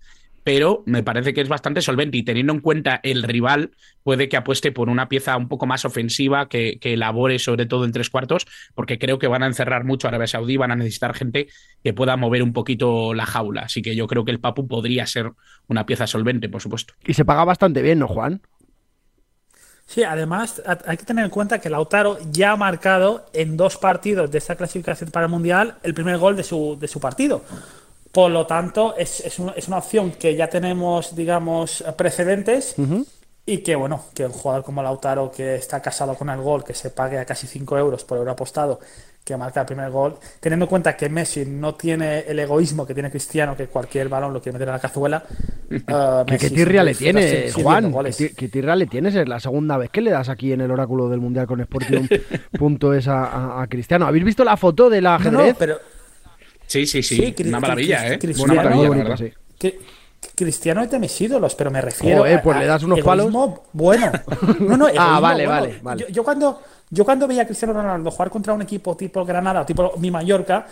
pero 0.43 0.81
me 0.85 1.03
parece 1.03 1.33
que 1.33 1.41
es 1.41 1.49
bastante 1.49 1.81
solvente 1.81 2.17
y 2.17 2.23
teniendo 2.23 2.53
en 2.53 2.61
cuenta 2.61 2.99
el 3.03 3.21
rival, 3.21 3.71
puede 4.01 4.29
que 4.29 4.37
apueste 4.37 4.71
por 4.71 4.89
una 4.89 5.09
pieza 5.09 5.37
un 5.37 5.47
poco 5.47 5.67
más 5.67 5.85
ofensiva 5.85 6.49
que, 6.49 6.79
que 6.79 6.93
elabore 6.93 7.37
sobre 7.37 7.65
todo 7.65 7.85
en 7.85 7.91
tres 7.91 8.09
cuartos, 8.09 8.47
porque 8.73 8.97
creo 8.97 9.19
que 9.19 9.27
van 9.27 9.43
a 9.43 9.47
encerrar 9.47 9.83
mucho 9.83 10.07
a 10.07 10.09
Arabia 10.09 10.27
Saudí, 10.27 10.57
van 10.57 10.71
a 10.71 10.75
necesitar 10.75 11.13
gente 11.13 11.47
que 11.83 11.93
pueda 11.93 12.17
mover 12.17 12.41
un 12.41 12.53
poquito 12.53 13.13
la 13.13 13.25
jaula. 13.25 13.63
Así 13.63 13.81
que 13.81 13.95
yo 13.95 14.07
creo 14.07 14.25
que 14.25 14.31
el 14.31 14.39
Papu 14.39 14.67
podría 14.67 15.05
ser 15.05 15.33
una 15.67 15.85
pieza 15.85 16.07
solvente, 16.07 16.49
por 16.49 16.61
supuesto. 16.61 16.93
Y 17.05 17.13
se 17.13 17.25
paga 17.25 17.43
bastante 17.43 17.81
bien, 17.81 17.99
¿no, 17.99 18.07
Juan? 18.07 18.41
Sí, 19.87 20.03
además 20.03 20.61
hay 20.85 20.97
que 20.97 21.05
tener 21.05 21.23
en 21.23 21.31
cuenta 21.31 21.59
que 21.59 21.69
Lautaro 21.69 22.17
ya 22.29 22.51
ha 22.51 22.55
marcado 22.57 23.25
en 23.31 23.55
dos 23.55 23.77
partidos 23.77 24.29
de 24.29 24.37
esta 24.37 24.55
clasificación 24.55 25.11
para 25.11 25.27
el 25.27 25.31
Mundial 25.31 25.77
el 25.81 25.93
primer 25.93 26.17
gol 26.17 26.35
de 26.35 26.43
su, 26.43 26.77
de 26.77 26.89
su 26.89 26.99
partido. 26.99 27.41
Por 28.11 28.31
lo 28.31 28.45
tanto, 28.45 28.95
es, 28.97 29.21
es, 29.21 29.39
una, 29.39 29.53
es 29.53 29.67
una, 29.69 29.77
opción 29.77 30.11
que 30.11 30.35
ya 30.35 30.49
tenemos, 30.49 31.15
digamos, 31.15 31.83
precedentes 31.95 32.75
Y 33.45 33.59
que 33.59 33.75
bueno, 33.77 34.03
que 34.13 34.25
un 34.25 34.33
jugador 34.33 34.65
como 34.65 34.83
Lautaro, 34.83 35.31
que 35.31 35.55
está 35.55 35.81
casado 35.81 36.15
con 36.15 36.29
el 36.29 36.41
gol, 36.41 36.65
que 36.65 36.73
se 36.73 36.89
pague 36.89 37.17
a 37.17 37.25
casi 37.25 37.47
5 37.47 37.77
euros 37.77 38.03
por 38.03 38.17
euro 38.17 38.31
apostado, 38.31 38.81
que 39.27 39.35
marca 39.35 39.59
el 39.59 39.65
primer 39.65 39.91
gol, 39.91 40.15
teniendo 40.39 40.65
en 40.65 40.69
cuenta 40.69 40.95
que 40.95 41.09
Messi 41.09 41.45
no 41.45 41.75
tiene 41.75 42.19
el 42.19 42.39
egoísmo 42.39 42.87
que 42.87 42.93
tiene 42.93 43.11
Cristiano, 43.11 43.57
que 43.57 43.67
cualquier 43.67 44.07
balón 44.07 44.31
lo 44.33 44.41
quiere 44.41 44.53
meter 44.53 44.69
a 44.69 44.73
la 44.73 44.79
cazuela. 44.79 45.21
uh, 45.69 46.25
¿Qué, 46.25 46.49
tirria 46.49 46.81
le 46.81 46.95
tienes, 46.95 47.53
Juan? 47.53 47.93
¿Qué, 48.15 48.47
tirria 48.47 48.75
le 48.77 48.85
tienes? 48.85 49.15
Es 49.15 49.27
la 49.27 49.41
segunda 49.41 49.77
vez 49.77 49.89
que 49.89 50.01
le 50.01 50.11
das 50.11 50.29
aquí 50.29 50.53
en 50.53 50.61
el 50.61 50.71
oráculo 50.71 51.09
del 51.09 51.19
Mundial 51.19 51.45
con 51.45 51.61
Sportium 51.61 52.07
punto 52.57 52.93
es 52.93 53.07
a, 53.09 53.65
Cristiano. 53.69 54.07
¿Habéis 54.07 54.23
visto 54.23 54.45
la 54.45 54.55
foto 54.55 54.89
de 54.89 55.01
la 55.01 55.15
ajedrez? 55.15 55.55
pero... 55.59 55.77
Sí, 56.65 56.85
sí, 56.85 57.03
sí. 57.03 57.35
Una 57.45 57.59
maravilla, 57.59 58.13
¿eh? 58.13 58.19
Cristiano, 58.19 58.53
Una 58.53 58.63
maravilla, 58.63 58.87
bonita, 58.87 59.17
sí. 59.17 59.33
Cristiano 60.35 60.83
es 60.83 60.91
de 60.91 60.99
mis 60.99 61.19
ídolos, 61.19 61.55
pero 61.55 61.71
me 61.71 61.81
refiero. 61.81 62.25
Eh, 62.25 62.39
pues 62.43 62.57
le 62.57 62.65
das 62.65 62.83
unos 62.83 62.99
palos. 63.01 63.31
Bueno, 63.73 64.11
no, 64.59 64.77
no, 64.77 64.87
ah, 64.97 65.19
vale, 65.19 65.47
vale, 65.47 65.79
Yo, 66.09 66.23
cuando, 66.23 66.61
yo 66.89 67.03
cuando 67.05 67.27
veía 67.27 67.43
a 67.43 67.45
Cristiano 67.45 67.73
Ronaldo 67.73 68.11
jugar 68.11 68.29
contra 68.29 68.53
un 68.53 68.61
equipo 68.61 68.95
tipo 68.95 69.25
Granada 69.25 69.61
o 69.61 69.65
tipo 69.65 69.93
mi 69.97 70.11
Mallorca, 70.11 70.65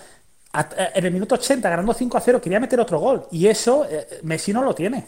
eh, 0.54 0.90
en 0.96 1.06
el 1.06 1.12
minuto 1.12 1.36
80, 1.36 1.70
ganando 1.70 1.94
5 1.94 2.18
a 2.18 2.22
0, 2.22 2.42
quería 2.42 2.60
meter 2.60 2.80
otro 2.80 3.00
gol. 3.00 3.28
Y 3.32 3.48
eso 3.48 3.86
eh, 3.90 4.20
Messi 4.24 4.54
no 4.54 4.64
lo 4.64 4.74
tiene. 4.74 5.06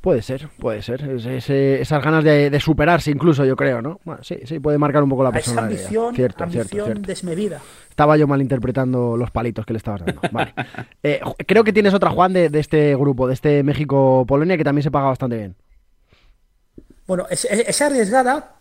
Puede 0.00 0.22
ser, 0.22 0.48
puede 0.60 0.82
ser. 0.82 1.02
esas 1.02 2.02
ganas 2.02 2.22
de, 2.22 2.60
superarse 2.60 3.10
incluso, 3.10 3.44
yo 3.44 3.56
creo, 3.56 3.82
¿no? 3.82 4.00
Bueno, 4.04 4.22
sí, 4.22 4.38
sí, 4.44 4.60
puede 4.60 4.78
marcar 4.78 5.02
un 5.02 5.08
poco 5.08 5.24
la 5.24 5.32
personalidad. 5.32 5.72
Esa 5.72 5.88
ambición, 5.88 6.14
cierto, 6.14 6.44
ambición 6.44 7.02
desmedida. 7.02 7.60
Estaba 7.90 8.16
yo 8.16 8.28
malinterpretando 8.28 9.16
los 9.16 9.30
palitos 9.30 9.66
que 9.66 9.72
le 9.72 9.78
estabas 9.78 10.04
dando. 10.04 10.20
Vale. 10.30 10.54
Eh, 11.02 11.20
creo 11.46 11.62
que 11.62 11.72
tienes 11.72 11.94
otra, 11.94 12.10
Juan, 12.10 12.32
de, 12.32 12.50
este 12.52 12.96
grupo, 12.96 13.28
de 13.28 13.34
este 13.34 13.62
México-Polonia, 13.62 14.56
que 14.56 14.64
también 14.64 14.82
se 14.82 14.90
paga 14.90 15.06
bastante 15.06 15.36
bien. 15.36 15.56
Bueno, 17.06 17.26
es, 17.30 17.80
arriesgada, 17.80 18.56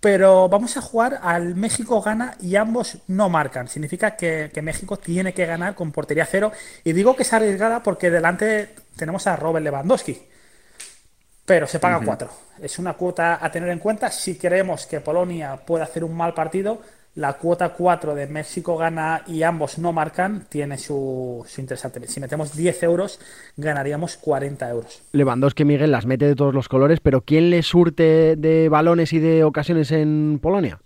pero 0.00 0.48
vamos 0.48 0.76
a 0.78 0.80
jugar 0.80 1.20
al 1.22 1.56
México 1.56 2.00
gana 2.00 2.36
y 2.40 2.56
ambos 2.56 2.98
no 3.06 3.28
marcan. 3.28 3.68
Significa 3.68 4.16
que, 4.16 4.50
México 4.62 4.96
tiene 4.96 5.34
que 5.34 5.44
ganar 5.44 5.74
con 5.74 5.92
portería 5.92 6.24
cero. 6.24 6.52
Y 6.84 6.92
digo 6.92 7.16
que 7.16 7.22
es 7.22 7.32
arriesgada 7.32 7.82
porque 7.82 8.10
delante 8.10 8.74
tenemos 8.96 9.26
a 9.26 9.36
Robert 9.36 9.64
Lewandowski 9.64 10.30
pero 11.50 11.66
se 11.66 11.80
paga 11.80 12.00
cuatro. 12.04 12.30
Es 12.62 12.78
una 12.78 12.92
cuota 12.92 13.44
a 13.44 13.50
tener 13.50 13.70
en 13.70 13.80
cuenta. 13.80 14.08
Si 14.08 14.38
queremos 14.38 14.86
que 14.86 15.00
Polonia 15.00 15.56
pueda 15.56 15.82
hacer 15.82 16.04
un 16.04 16.16
mal 16.16 16.32
partido, 16.32 16.80
la 17.16 17.32
cuota 17.32 17.70
4 17.70 18.14
de 18.14 18.28
México 18.28 18.76
gana 18.76 19.22
y 19.26 19.42
ambos 19.42 19.76
no 19.76 19.92
marcan 19.92 20.46
tiene 20.48 20.78
su, 20.78 21.44
interesante. 21.58 22.06
Si 22.06 22.20
metemos 22.20 22.56
10 22.56 22.84
euros, 22.84 23.18
ganaríamos 23.56 24.16
40 24.18 24.70
euros. 24.70 25.02
Lewandowski, 25.10 25.64
Miguel, 25.64 25.90
las 25.90 26.06
mete 26.06 26.26
de 26.26 26.36
todos 26.36 26.54
los 26.54 26.68
colores, 26.68 27.00
pero 27.00 27.22
¿quién 27.22 27.50
le 27.50 27.64
surte 27.64 28.36
de 28.36 28.68
balones 28.68 29.12
y 29.12 29.18
de 29.18 29.42
ocasiones 29.42 29.90
en 29.90 30.38
Polonia? 30.40 30.78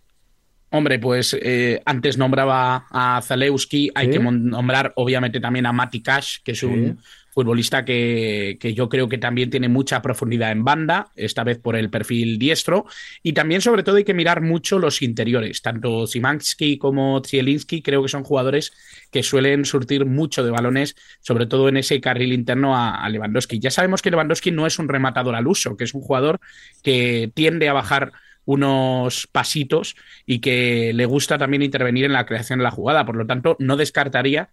Hombre, 0.70 0.98
pues 0.98 1.36
eh, 1.42 1.82
antes 1.84 2.16
nombraba 2.16 2.86
a 2.90 3.20
Zalewski, 3.22 3.92
hay 3.94 4.08
que 4.08 4.18
nombrar 4.18 4.94
obviamente 4.96 5.40
también 5.40 5.66
a 5.66 5.72
Mati 5.72 6.02
Cash, 6.02 6.38
que 6.42 6.52
es 6.52 6.62
un 6.62 6.98
futbolista 7.34 7.84
que, 7.84 8.56
yo 8.74 8.88
creo 8.88 9.08
que 9.08 9.18
también 9.18 9.50
tiene 9.50 9.68
mucha 9.68 10.00
profundidad 10.00 10.52
en 10.52 10.64
banda, 10.64 11.10
esta 11.16 11.42
vez 11.42 11.58
por 11.58 11.74
el 11.74 11.90
perfil 11.90 12.38
diestro, 12.38 12.86
y 13.22 13.32
también 13.32 13.60
sobre 13.60 13.82
todo 13.82 13.96
hay 13.96 14.04
que 14.04 14.14
mirar 14.14 14.40
mucho 14.40 14.78
los 14.78 15.02
interiores, 15.02 15.60
tanto 15.60 16.06
Simansky 16.06 16.78
como 16.78 17.20
Zielinski 17.26 17.82
creo 17.82 18.02
que 18.02 18.08
son 18.08 18.22
jugadores 18.22 18.72
que 19.10 19.24
suelen 19.24 19.64
surtir 19.64 20.06
mucho 20.06 20.44
de 20.44 20.52
balones, 20.52 20.94
sobre 21.20 21.46
todo 21.46 21.68
en 21.68 21.76
ese 21.76 22.00
carril 22.00 22.32
interno 22.32 22.76
a, 22.76 23.08
Lewandowski. 23.08 23.58
Ya 23.58 23.70
sabemos 23.70 24.00
que 24.00 24.10
Lewandowski 24.10 24.50
no 24.50 24.66
es 24.66 24.78
un 24.78 24.88
rematador 24.88 25.34
al 25.34 25.46
uso, 25.46 25.76
que 25.76 25.84
es 25.84 25.94
un 25.94 26.00
jugador 26.00 26.40
que 26.82 27.30
tiende 27.34 27.68
a 27.68 27.72
bajar 27.72 28.12
unos 28.44 29.26
pasitos 29.26 29.96
y 30.26 30.40
que 30.40 30.92
le 30.94 31.06
gusta 31.06 31.38
también 31.38 31.62
intervenir 31.62 32.04
en 32.04 32.12
la 32.12 32.26
creación 32.26 32.58
de 32.58 32.64
la 32.64 32.70
jugada. 32.70 33.04
Por 33.04 33.16
lo 33.16 33.26
tanto, 33.26 33.56
no 33.58 33.76
descartaría 33.76 34.50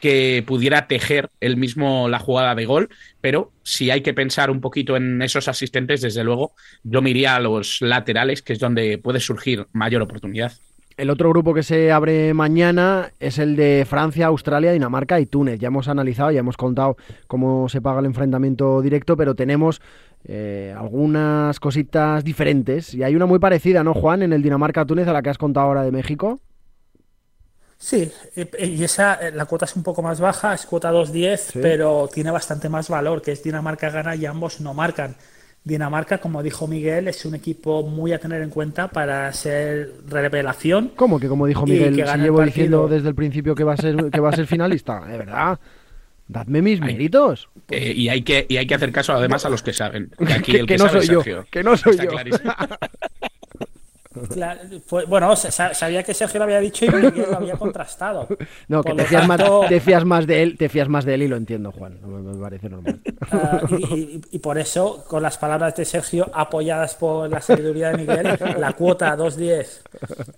que 0.00 0.42
pudiera 0.46 0.86
tejer 0.86 1.30
el 1.40 1.56
mismo 1.56 2.08
la 2.08 2.18
jugada 2.18 2.54
de 2.54 2.66
gol, 2.66 2.88
pero 3.20 3.52
si 3.62 3.90
hay 3.90 4.00
que 4.00 4.14
pensar 4.14 4.50
un 4.50 4.60
poquito 4.60 4.96
en 4.96 5.22
esos 5.22 5.46
asistentes, 5.48 6.00
desde 6.00 6.24
luego, 6.24 6.52
yo 6.82 7.02
me 7.02 7.10
iría 7.10 7.36
a 7.36 7.40
los 7.40 7.80
laterales, 7.80 8.42
que 8.42 8.54
es 8.54 8.58
donde 8.58 8.98
puede 8.98 9.20
surgir 9.20 9.66
mayor 9.72 10.02
oportunidad. 10.02 10.52
El 10.96 11.08
otro 11.08 11.30
grupo 11.30 11.54
que 11.54 11.62
se 11.62 11.92
abre 11.92 12.34
mañana 12.34 13.12
es 13.20 13.38
el 13.38 13.56
de 13.56 13.86
Francia, 13.88 14.26
Australia, 14.26 14.72
Dinamarca 14.72 15.18
y 15.18 15.24
Túnez. 15.24 15.58
Ya 15.58 15.68
hemos 15.68 15.88
analizado, 15.88 16.30
ya 16.30 16.40
hemos 16.40 16.58
contado 16.58 16.98
cómo 17.26 17.70
se 17.70 17.80
paga 17.80 18.00
el 18.00 18.06
enfrentamiento 18.06 18.82
directo, 18.82 19.16
pero 19.16 19.34
tenemos 19.34 19.80
eh, 20.26 20.74
algunas 20.76 21.58
cositas 21.58 22.22
diferentes. 22.22 22.92
Y 22.92 23.02
hay 23.02 23.16
una 23.16 23.24
muy 23.24 23.38
parecida, 23.38 23.82
¿no, 23.82 23.94
Juan, 23.94 24.22
en 24.22 24.34
el 24.34 24.42
Dinamarca-Túnez 24.42 25.08
a 25.08 25.14
la 25.14 25.22
que 25.22 25.30
has 25.30 25.38
contado 25.38 25.68
ahora 25.68 25.84
de 25.84 25.92
México? 25.92 26.40
Sí, 27.82 28.12
y 28.58 28.84
esa, 28.84 29.14
eh, 29.14 29.32
la 29.32 29.46
cuota 29.46 29.64
es 29.64 29.74
un 29.74 29.82
poco 29.82 30.02
más 30.02 30.20
baja, 30.20 30.52
es 30.52 30.66
cuota 30.66 30.92
2.10, 30.92 31.60
pero 31.62 32.10
tiene 32.12 32.30
bastante 32.30 32.68
más 32.68 32.90
valor, 32.90 33.22
que 33.22 33.32
es 33.32 33.42
Dinamarca 33.42 33.88
gana 33.88 34.14
y 34.14 34.26
ambos 34.26 34.60
no 34.60 34.74
marcan. 34.74 35.16
Dinamarca, 35.64 36.18
como 36.18 36.42
dijo 36.42 36.66
Miguel, 36.66 37.08
es 37.08 37.24
un 37.24 37.34
equipo 37.34 37.82
muy 37.82 38.12
a 38.12 38.18
tener 38.18 38.42
en 38.42 38.50
cuenta 38.50 38.88
para 38.88 39.32
ser 39.32 39.94
revelación. 40.08 40.92
¿Cómo 40.94 41.18
que 41.18 41.26
como 41.26 41.46
dijo 41.46 41.64
Miguel? 41.64 41.94
Si 41.94 42.18
llevo 42.18 42.42
diciendo 42.42 42.86
desde 42.86 43.08
el 43.08 43.14
principio 43.14 43.54
que 43.54 43.64
va 43.64 43.72
a 43.72 43.76
ser 43.78 44.10
que 44.10 44.20
va 44.20 44.28
a 44.28 44.36
ser 44.36 44.46
finalista, 44.46 45.00
de 45.06 45.16
verdad. 45.16 45.58
Dadme 46.28 46.60
mis 46.60 46.80
méritos. 46.80 47.48
Eh, 47.70 47.94
y 47.96 48.10
hay 48.10 48.22
que 48.22 48.44
y 48.46 48.58
hay 48.58 48.66
que 48.66 48.74
hacer 48.74 48.92
caso 48.92 49.14
además 49.14 49.46
a 49.46 49.48
los 49.48 49.62
que 49.62 49.72
saben. 49.72 50.10
Que 50.18 50.32
aquí 50.34 50.52
el 50.56 50.66
que, 50.66 50.76
no 50.76 50.88
soy 50.88 51.06
yo, 51.06 51.22
que 51.50 51.64
no 51.64 51.76
soy 51.78 51.96
yo. 51.96 52.10
Bueno, 55.06 55.36
sabía 55.36 56.02
que 56.02 56.14
Sergio 56.14 56.38
lo 56.38 56.44
había 56.44 56.58
dicho 56.58 56.84
y 56.84 56.88
lo 56.88 57.36
había 57.36 57.56
contrastado. 57.56 58.26
No, 58.68 58.82
que 58.82 58.94
te 58.94 59.04
fías, 59.04 59.26
más, 60.04 60.26
de 60.26 60.42
él, 60.42 60.56
te 60.56 60.68
fías 60.68 60.88
más 60.88 61.04
de 61.04 61.14
él 61.14 61.22
y 61.22 61.28
lo 61.28 61.36
entiendo, 61.36 61.72
Juan. 61.72 61.98
Me 62.02 62.40
parece 62.40 62.68
normal. 62.68 63.00
Ah, 63.30 63.60
y, 63.70 64.38
por 64.38 64.58
eso, 64.58 65.04
con 65.08 65.22
las 65.22 65.38
palabras 65.38 65.74
de 65.76 65.84
Sergio 65.84 66.30
apoyadas 66.32 66.94
por 66.94 67.28
la 67.28 67.40
sabiduría 67.40 67.90
de 67.90 67.98
Miguel, 67.98 68.38
la 68.58 68.72
cuota 68.72 69.16
2.10 69.16 69.82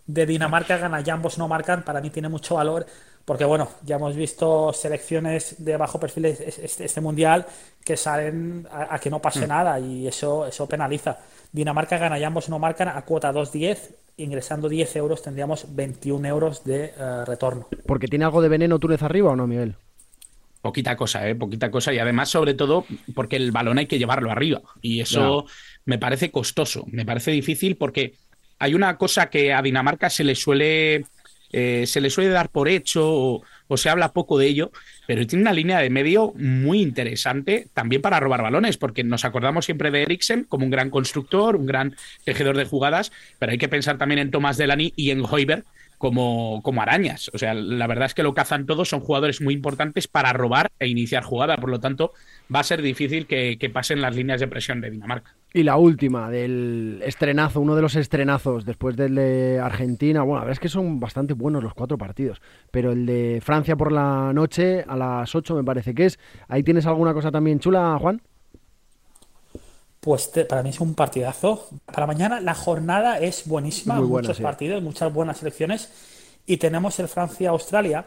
de 0.07 0.27
Dinamarca 0.27 0.79
gana 0.79 1.03
y 1.05 1.11
ambos 1.11 1.39
no 1.39 1.49
marcan, 1.49 1.83
para 1.83 2.01
mí 2.01 2.11
tiene 2.11 2.29
mucho 2.29 2.57
valor. 2.57 2.87
Porque 3.25 3.45
bueno, 3.45 3.69
ya 3.85 3.97
hemos 3.97 4.17
visto 4.17 4.73
selecciones 4.73 5.57
de 5.59 5.77
bajo 5.77 6.01
perfil 6.01 6.27
este, 6.27 6.85
este 6.85 7.01
mundial 7.01 7.47
que 7.85 7.97
salen 7.97 8.67
a, 8.71 8.99
que 8.99 9.11
no 9.11 9.21
pase 9.21 9.47
mm. 9.47 9.49
nada 9.49 9.81
y 9.81 10.07
eso, 10.07 10.47
eso 10.47 10.69
penaliza. 10.69 11.19
Dinamarca 11.53 11.99
gana 11.99 12.19
y 12.19 12.25
ambos 12.25 12.49
no 12.49 12.59
marcan 12.59 12.89
a 12.89 13.03
cuota 13.03 13.33
2.10. 13.33 13.95
Ingresando 14.19 14.69
10 14.69 14.97
euros 14.97 15.23
tendríamos 15.23 15.75
21 15.75 16.29
euros 16.29 16.65
de 16.65 16.93
eh, 16.97 17.25
retorno. 17.25 17.69
¿Porque 17.87 18.09
tiene 18.09 18.25
algo 18.25 18.43
de 18.43 18.49
veneno 18.49 18.79
Túnez 18.79 19.03
arriba 19.03 19.31
o 19.31 19.37
no, 19.37 19.47
Miguel? 19.47 19.77
Poquita 20.61 20.97
cosa, 20.97 21.29
¿eh? 21.29 21.35
Poquita 21.35 21.71
cosa. 21.71 21.93
Y 21.93 21.99
además, 21.99 22.29
sobre 22.29 22.55
todo, 22.55 22.85
porque 23.15 23.37
el 23.37 23.51
balón 23.51 23.79
hay 23.79 23.87
que 23.87 23.99
llevarlo 23.99 24.31
arriba. 24.31 24.61
Y 24.81 25.01
eso 25.01 25.47
me 25.85 25.99
parece 25.99 26.31
costoso. 26.31 26.85
Me 26.87 27.05
parece 27.05 27.33
difícil 27.33 27.77
porque 27.77 28.15
hay 28.61 28.75
una 28.75 28.97
cosa 28.97 29.29
que 29.29 29.53
a 29.53 29.61
Dinamarca 29.61 30.09
se 30.09 30.23
le 30.23 30.37
suele 30.37 31.07
eh, 31.53 31.85
se 31.87 32.01
le 32.01 32.11
suele 32.11 32.31
dar 32.31 32.49
por 32.49 32.69
hecho 32.69 33.03
o, 33.05 33.43
se 33.77 33.89
habla 33.89 34.13
poco 34.13 34.39
de 34.39 34.47
ello, 34.47 34.71
pero 35.07 35.27
tiene 35.27 35.43
una 35.43 35.53
línea 35.53 35.79
de 35.79 35.89
medio 35.89 36.35
muy 36.37 36.83
interesante 36.83 37.69
también 37.73 38.03
para 38.03 38.21
robar 38.21 38.43
balones, 38.43 38.77
porque 38.77 39.03
nos 39.03 39.25
acordamos 39.25 39.65
siempre 39.65 39.91
de 39.91 40.03
Eriksen 40.03 40.45
como 40.45 40.67
un 40.67 40.71
gran 40.71 40.91
constructor, 40.91 41.57
un 41.57 41.65
gran 41.65 41.97
tejedor 42.25 42.57
de 42.59 42.67
jugadas, 42.67 43.13
pero 43.39 43.53
hay 43.53 43.59
que 43.59 43.69
pensar 43.69 43.97
también 43.97 44.19
en 44.19 44.31
Thomas 44.31 44.59
Delany 44.59 44.93
y 44.95 45.11
en 45.11 45.25
Hoiberg 45.25 45.65
como, 46.03 46.63
como 46.65 46.83
arañas. 46.83 47.31
O 47.33 47.39
sea, 47.39 47.55
la 47.55 47.87
verdad 47.87 48.07
es 48.07 48.15
que 48.15 48.25
lo 48.25 48.35
cazan 48.35 48.67
todos, 48.67 48.89
son 48.89 48.99
jugadores 48.99 49.41
muy 49.41 49.55
importantes 49.55 50.09
para 50.09 50.33
robar 50.33 50.73
e 50.81 50.89
iniciar 50.89 51.23
jugada. 51.23 51.57
Por 51.57 51.71
lo 51.71 51.79
tanto, 51.79 52.13
va 52.53 52.59
a 52.59 52.65
ser 52.65 52.83
difícil 52.83 53.29
que, 53.29 53.71
pasen 53.73 54.01
las 54.01 54.17
líneas 54.17 54.41
de 54.41 54.49
presión 54.49 54.81
de 54.81 54.91
Dinamarca. 54.91 55.37
Y 55.55 55.65
la 55.65 55.77
última, 55.77 56.31
del 56.31 57.03
estrenazo, 57.05 57.61
uno 57.61 57.75
de 57.75 57.83
los 57.83 57.95
estrenazos 57.95 58.65
después 58.65 58.97
del 58.97 59.15
de 59.15 59.61
Argentina. 59.63 60.23
Bueno, 60.23 60.37
la 60.37 60.41
verdad 60.41 60.53
es 60.53 60.61
que 60.61 60.71
son 60.71 60.99
bastante 60.99 61.35
buenos 61.35 61.63
los 61.63 61.75
cuatro 61.75 61.99
partidos. 61.99 62.41
Pero 62.71 62.93
el 62.93 63.05
de 63.05 63.41
Francia 63.45 63.77
por 63.77 63.93
la 63.93 64.33
noche, 64.33 64.83
a 64.87 64.97
las 64.97 65.35
8 65.35 65.55
me 65.55 65.65
parece 65.65 65.95
que 65.95 66.07
es. 66.07 66.19
¿Ahí 66.49 66.63
tienes 66.63 66.87
alguna 66.87 67.13
cosa 67.13 67.31
también 67.31 67.61
chula, 67.61 67.99
Juan? 68.01 68.23
Pues 70.01 70.33
para 70.49 70.63
mí 70.63 70.71
es 70.71 70.81
un 70.81 70.95
partidazo. 70.95 71.69
Para 71.85 72.07
mañana 72.07 72.41
la 72.41 72.55
jornada 72.55 73.19
es 73.19 73.47
buenísima, 73.47 74.01
muchos 74.01 74.41
partidos, 74.41 74.83
muchas 74.83 75.13
buenas 75.13 75.37
selecciones. 75.37 75.93
Y 76.47 76.57
tenemos 76.57 76.99
el 76.99 77.09
Francia-Australia. 77.09 78.07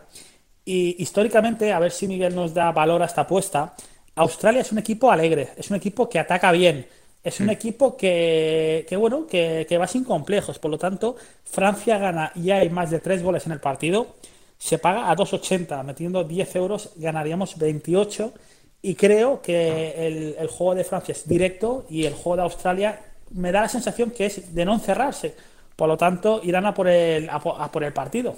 Y 0.65 1.01
históricamente, 1.01 1.71
a 1.71 1.79
ver 1.79 1.91
si 1.91 2.07
Miguel 2.07 2.33
nos 2.33 2.55
da 2.55 2.71
valor 2.71 3.03
a 3.03 3.05
esta 3.05 3.21
apuesta, 3.21 3.75
Australia 4.15 4.61
es 4.61 4.71
un 4.71 4.79
equipo 4.79 5.11
alegre, 5.11 5.49
es 5.57 5.69
un 5.69 5.75
equipo 5.75 6.09
que 6.09 6.17
ataca 6.17 6.51
bien, 6.51 6.87
es 7.25 7.39
un 7.41 7.49
equipo 7.49 7.97
que, 7.97 8.87
bueno, 8.97 9.27
que, 9.27 9.65
que, 9.67 9.77
va 9.77 9.87
sin 9.87 10.03
complejos. 10.05 10.59
Por 10.59 10.71
lo 10.71 10.77
tanto, 10.77 11.17
Francia 11.43 11.97
gana 11.97 12.31
y 12.35 12.51
hay 12.51 12.69
más 12.69 12.91
de 12.91 12.99
tres 12.99 13.21
goles 13.21 13.45
en 13.45 13.51
el 13.51 13.59
partido. 13.59 14.15
Se 14.57 14.77
paga 14.77 15.09
a 15.11 15.15
2,80, 15.15 15.83
metiendo 15.83 16.23
10 16.23 16.55
euros 16.55 16.91
ganaríamos 16.95 17.57
28 17.57 18.33
Y 18.81 18.95
creo 18.95 19.41
que 19.41 20.07
el, 20.07 20.35
el, 20.39 20.47
juego 20.47 20.75
de 20.75 20.85
Francia 20.85 21.11
es 21.11 21.27
directo 21.27 21.85
y 21.89 22.05
el 22.05 22.13
juego 22.13 22.37
de 22.37 22.43
Australia 22.43 23.01
me 23.31 23.51
da 23.51 23.61
la 23.61 23.69
sensación 23.69 24.11
que 24.11 24.27
es 24.27 24.53
de 24.53 24.63
no 24.65 24.73
encerrarse. 24.73 25.35
Por 25.75 25.87
lo 25.89 25.97
tanto, 25.97 26.41
irán 26.43 26.65
a 26.65 26.73
por 26.73 26.87
el, 26.87 27.29
a 27.29 27.39
por, 27.39 27.83
el 27.83 27.91
partido. 27.91 28.37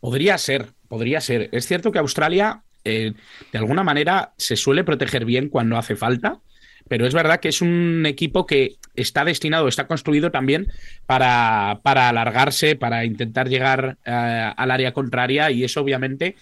Podría 0.00 0.38
ser, 0.38 0.74
podría 0.86 1.20
ser. 1.20 1.48
Es 1.52 1.66
cierto 1.66 1.90
que 1.90 1.98
Australia, 1.98 2.62
eh, 2.88 3.14
de 3.52 3.58
alguna 3.58 3.82
manera, 3.84 4.32
se 4.36 4.56
suele 4.56 4.84
proteger 4.84 5.24
bien 5.24 5.48
cuando 5.48 5.76
hace 5.76 5.96
falta, 5.96 6.40
pero 6.88 7.06
es 7.06 7.14
verdad 7.14 7.40
que 7.40 7.48
es 7.48 7.60
un 7.60 8.04
equipo 8.06 8.46
que 8.46 8.76
está 8.96 9.24
destinado, 9.24 9.68
está 9.68 9.86
construido 9.86 10.30
también 10.30 10.68
para, 11.06 11.80
para 11.82 12.08
alargarse, 12.08 12.76
para 12.76 13.04
intentar 13.04 13.48
llegar 13.48 13.98
eh, 14.04 14.52
al 14.56 14.70
área 14.70 14.92
contraria 14.92 15.50
y 15.50 15.64
eso 15.64 15.80
obviamente 15.80 16.36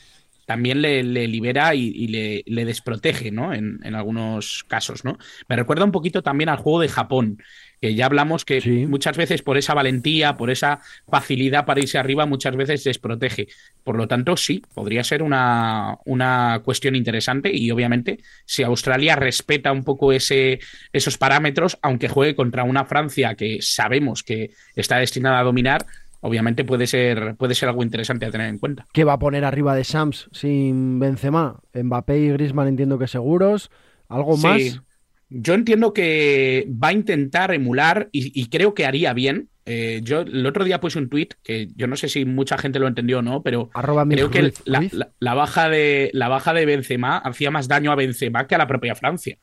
también 0.47 0.81
le, 0.81 1.03
libera 1.03 1.75
y, 1.75 2.07
le, 2.07 2.65
desprotege, 2.65 3.33
¿no? 3.33 3.53
En, 3.53 3.81
en, 3.83 3.97
algunos 3.97 4.65
casos, 4.69 5.05
¿no? 5.05 5.19
Me 5.49 5.57
recuerda 5.57 5.85
un 5.85 5.91
poquito 5.91 6.23
también 6.23 6.49
al 6.49 6.59
juego 6.59 6.81
de 6.81 6.89
Japón, 6.89 7.43
que 7.81 7.95
ya 7.95 8.07
hablamos 8.07 8.45
que 8.45 8.87
muchas 8.89 9.17
veces 9.17 9.43
por 9.43 9.59
esa 9.59 9.75
valentía, 9.75 10.37
por 10.37 10.51
esa 10.51 10.81
facilidad 11.09 11.65
para 11.67 11.81
irse 11.81 11.99
arriba, 11.99 12.27
muchas 12.27 12.57
veces 12.57 12.85
desprotege. 12.85 13.49
Por 13.85 13.97
lo 13.97 14.09
tanto, 14.09 14.37
sí, 14.37 14.63
podría 14.75 15.05
ser 15.05 15.23
una, 15.23 15.97
una 16.05 16.61
cuestión 16.65 16.97
interesante 16.97 17.51
y 17.55 17.71
obviamente 17.71 18.19
si 18.45 18.63
Australia 18.63 19.17
respeta 19.17 19.73
un 19.73 19.85
poco 19.85 20.13
ese, 20.13 20.61
esos 20.93 21.19
parámetros, 21.19 21.79
aunque 21.83 22.09
juegue 22.09 22.35
contra 22.35 22.65
una 22.65 22.85
Francia 22.85 23.35
que 23.35 23.59
sabemos 23.61 24.23
que 24.23 24.51
está 24.75 24.99
destinada 24.99 25.41
a 25.41 25.45
dominar, 25.45 25.87
obviamente 26.21 26.65
puede 26.65 26.87
ser, 26.87 27.37
puede 27.37 27.55
ser 27.55 27.69
algo 27.69 27.83
interesante 27.83 28.27
a 28.27 28.31
tener 28.31 28.49
en 28.49 28.59
cuenta. 28.59 28.87
¿Qué 28.93 29.05
va 29.05 29.15
a 29.15 29.19
poner 29.19 29.45
arriba 29.45 29.75
de 29.75 29.83
Shams 29.83 30.29
sin 30.33 30.99
Benzema? 30.99 31.61
Mbappé 31.75 32.19
y 32.19 32.31
Griezmann 32.31 32.69
entiendo 32.69 32.99
que 32.99 33.07
seguros. 33.07 33.71
¿Algo 34.09 34.37
más? 34.37 34.81
Yo 35.29 35.55
entiendo 35.55 35.93
que 35.93 36.69
va 36.71 36.89
a 36.89 36.93
intentar 36.93 37.53
emular 37.53 38.09
y, 38.13 38.49
creo 38.49 38.75
que 38.75 38.87
haría 38.87 39.13
bien. 39.13 39.49
Eh, 39.69 40.01
yo 40.05 40.21
el 40.21 40.47
otro 40.47 40.65
día 40.65 40.81
puse 40.81 41.01
un 41.01 41.09
tweet 41.09 41.31
que 41.43 41.69
yo 41.75 41.89
no 41.89 41.97
sé 41.97 42.09
si 42.09 42.25
mucha 42.25 42.57
gente 42.57 42.79
lo 42.79 42.87
entendió 42.87 43.19
o 43.19 43.23
no, 43.23 43.43
pero 43.43 43.69
creo 43.71 44.31
que 44.31 44.53
la, 44.65 45.35
baja 45.35 45.69
de, 45.69 46.11
la 46.13 46.29
baja 46.29 46.55
de 46.55 46.67
Benzema 46.67 47.19
hacía 47.19 47.51
más 47.51 47.67
daño 47.67 47.91
a 47.91 47.97
Benzema 47.97 48.47
que 48.47 48.55
a 48.55 48.59
la 48.59 48.69
propia 48.69 48.95
Francia. 48.95 49.39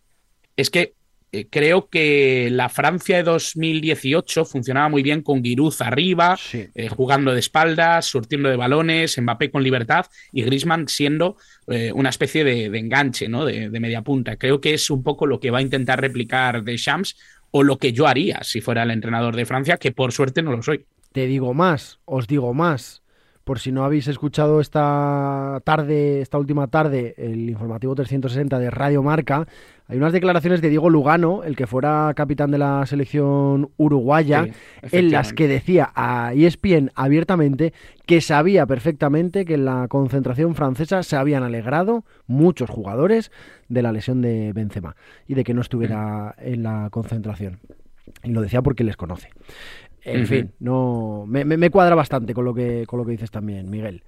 Es 0.56 0.70
que 0.70 0.94
eh, 1.36 1.48
creo 1.50 1.90
que 1.90 2.50
la 2.52 2.70
Francia 2.70 3.18
de 3.18 3.24
2018 3.24 4.46
funcionaba 4.46 4.88
muy 4.88 5.02
bien 5.02 5.24
con 5.24 5.44
Giroud 5.44 5.74
arriba, 5.80 6.38
eh, 6.54 6.88
jugando 6.90 7.34
de 7.34 7.40
espaldas, 7.40 8.06
surtiendo 8.06 8.50
de 8.50 8.56
balones, 8.56 9.20
Mbappé 9.20 9.50
con 9.50 9.64
libertad 9.64 10.06
y 10.32 10.44
Griezmann 10.44 10.88
siendo 10.88 11.38
eh, 11.66 11.92
una 11.92 12.10
especie 12.10 12.44
de, 12.44 12.66
enganche, 12.78 13.28
¿no? 13.28 13.46
De, 13.46 13.68
media 13.80 14.04
punta. 14.04 14.36
Creo 14.36 14.62
que 14.62 14.76
es 14.76 14.92
un 14.92 15.02
poco 15.02 15.26
lo 15.26 15.40
que 15.40 15.50
va 15.50 15.58
a 15.58 15.64
intentar 15.64 16.00
replicar 16.00 16.64
de 16.64 16.78
Shams 16.78 17.18
o 17.50 17.64
lo 17.64 17.80
que 17.80 17.94
yo 17.94 18.06
haría 18.06 18.44
si 18.44 18.62
fuera 18.62 18.84
el 18.84 18.92
entrenador 18.92 19.36
de 19.36 19.48
Francia, 19.48 19.78
que 19.78 19.92
por 19.92 20.12
suerte 20.12 20.44
no 20.44 20.52
lo 20.52 20.62
soy. 20.62 20.86
Te 21.14 21.26
digo 21.26 21.56
más, 21.56 22.00
os 22.06 22.28
digo 22.28 22.54
más 22.54 23.03
por 23.44 23.60
si 23.60 23.72
no 23.72 23.84
habéis 23.84 24.08
escuchado 24.08 24.62
esta 24.62 25.62
tarde, 25.64 26.22
esta 26.22 26.38
última 26.38 26.68
tarde, 26.68 27.14
el 27.18 27.50
informativo 27.50 27.96
360 27.96 28.58
de 28.60 28.70
Radio 28.70 29.04
Marca, 29.04 29.48
hay 29.88 29.98
unas 29.98 30.14
declaraciones 30.14 30.62
de 30.62 30.70
Diego 30.70 30.90
Lugano, 30.90 31.44
el 31.44 31.58
que 31.58 31.68
fuera 31.68 32.14
capitán 32.16 32.52
de 32.52 32.58
la 32.58 32.86
selección 32.86 33.70
uruguaya, 33.76 34.48
en 34.82 35.12
las 35.12 35.34
que 35.34 35.50
decía 35.50 35.92
a 35.94 36.34
ESPN 36.34 36.92
abiertamente 36.96 37.74
que 38.06 38.22
sabía 38.22 38.66
perfectamente 38.66 39.44
que 39.44 39.56
en 39.56 39.66
la 39.66 39.88
concentración 39.90 40.56
francesa 40.56 41.04
se 41.04 41.18
habían 41.18 41.44
alegrado 41.44 42.06
muchos 42.28 42.70
jugadores 42.70 43.30
de 43.68 43.82
la 43.82 43.92
lesión 43.92 44.22
de 44.22 44.54
Benzema 44.54 44.96
y 45.28 45.34
de 45.34 45.44
que 45.44 45.54
no 45.54 45.62
estuviera 45.62 46.34
en 46.38 46.64
la 46.64 46.88
concentración. 46.90 47.60
Y 48.24 48.32
lo 48.32 48.42
decía 48.42 48.62
porque 48.62 48.84
les 48.84 48.96
conoce. 48.96 49.30
En 50.06 50.28
fin, 50.28 50.52
no 50.60 51.26
me, 51.28 51.70
cuadra 51.70 51.96
bastante 51.96 52.34
con 52.34 52.46
lo 52.46 52.54
que 52.54 52.86
con 52.86 53.00
lo 53.00 53.06
que 53.06 53.12
dices 53.12 53.32
también, 53.32 53.70
Miguel. 53.70 54.04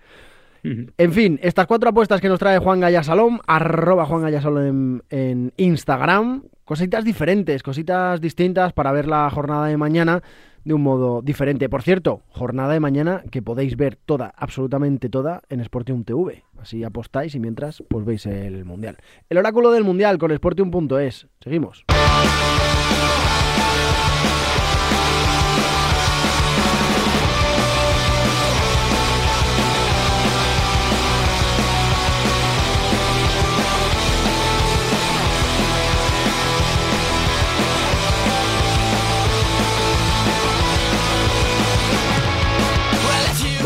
En 0.97 1.11
fin, 1.11 1.39
estas 1.43 1.67
cuatro 1.67 1.89
apuestas 1.89 2.19
que 2.19 2.27
nos 2.27 2.39
trae 2.39 2.57
Juan 2.57 2.79
Gallasalón, 2.79 3.39
arroba 3.45 4.05
Juan 4.05 4.23
Gallasalón 4.23 5.03
en, 5.11 5.53
Instagram, 5.57 6.43
cositas 6.63 7.05
diferentes, 7.05 7.61
cositas 7.61 8.19
distintas 8.19 8.73
para 8.73 8.91
ver 8.91 9.05
la 9.05 9.29
jornada 9.29 9.67
de 9.67 9.77
mañana 9.77 10.23
de 10.63 10.73
un 10.73 10.81
modo 10.81 11.21
diferente. 11.21 11.69
Por 11.69 11.83
cierto, 11.83 12.23
jornada 12.29 12.73
de 12.73 12.79
mañana 12.79 13.23
que 13.29 13.43
podéis 13.43 13.77
ver 13.77 13.95
toda, 13.95 14.33
absolutamente 14.35 15.07
toda, 15.07 15.43
en 15.49 15.63
Sportium 15.63 16.03
TV. 16.03 16.43
Así 16.59 16.83
apostáis 16.83 17.35
y 17.35 17.39
mientras 17.39 17.83
pues 17.87 18.03
veis 18.03 18.25
el 18.25 18.65
Mundial. 18.65 18.97
El 19.29 19.37
oráculo 19.37 19.71
del 19.71 19.83
Mundial 19.83 20.17
con 20.17 20.35
Sportium.es. 20.35 21.27
Seguimos. 21.41 21.85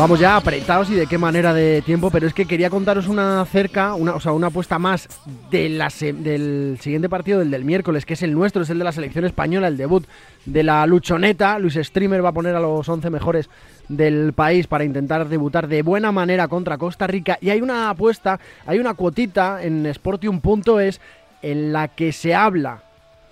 Vamos 0.00 0.18
ya 0.18 0.34
apretados 0.34 0.88
y 0.88 0.94
de 0.94 1.06
qué 1.06 1.18
manera 1.18 1.52
de 1.52 1.82
tiempo, 1.82 2.10
pero 2.10 2.26
es 2.26 2.32
que 2.32 2.46
quería 2.46 2.70
contaros 2.70 3.06
una 3.06 3.44
cerca, 3.44 3.92
una, 3.92 4.14
o 4.14 4.20
sea, 4.20 4.32
una 4.32 4.46
apuesta 4.46 4.78
más 4.78 5.06
del 5.50 6.78
siguiente 6.80 7.10
partido, 7.10 7.40
del 7.40 7.50
del 7.50 7.66
miércoles, 7.66 8.06
que 8.06 8.14
es 8.14 8.22
el 8.22 8.32
nuestro, 8.32 8.62
es 8.62 8.70
el 8.70 8.78
de 8.78 8.84
la 8.84 8.92
selección 8.92 9.26
española, 9.26 9.68
el 9.68 9.76
debut 9.76 10.06
de 10.46 10.62
la 10.62 10.86
luchoneta. 10.86 11.58
Luis 11.58 11.74
Streamer 11.74 12.24
va 12.24 12.30
a 12.30 12.32
poner 12.32 12.56
a 12.56 12.60
los 12.60 12.88
11 12.88 13.10
mejores 13.10 13.50
del 13.90 14.32
país 14.32 14.66
para 14.66 14.84
intentar 14.84 15.28
debutar 15.28 15.68
de 15.68 15.82
buena 15.82 16.12
manera 16.12 16.48
contra 16.48 16.78
Costa 16.78 17.06
Rica. 17.06 17.36
Y 17.42 17.50
hay 17.50 17.60
una 17.60 17.90
apuesta, 17.90 18.40
hay 18.64 18.78
una 18.78 18.94
cuotita 18.94 19.62
en 19.62 19.84
Sportium.es 19.92 20.98
en 21.42 21.74
la 21.74 21.88
que 21.88 22.12
se 22.12 22.34
habla 22.34 22.84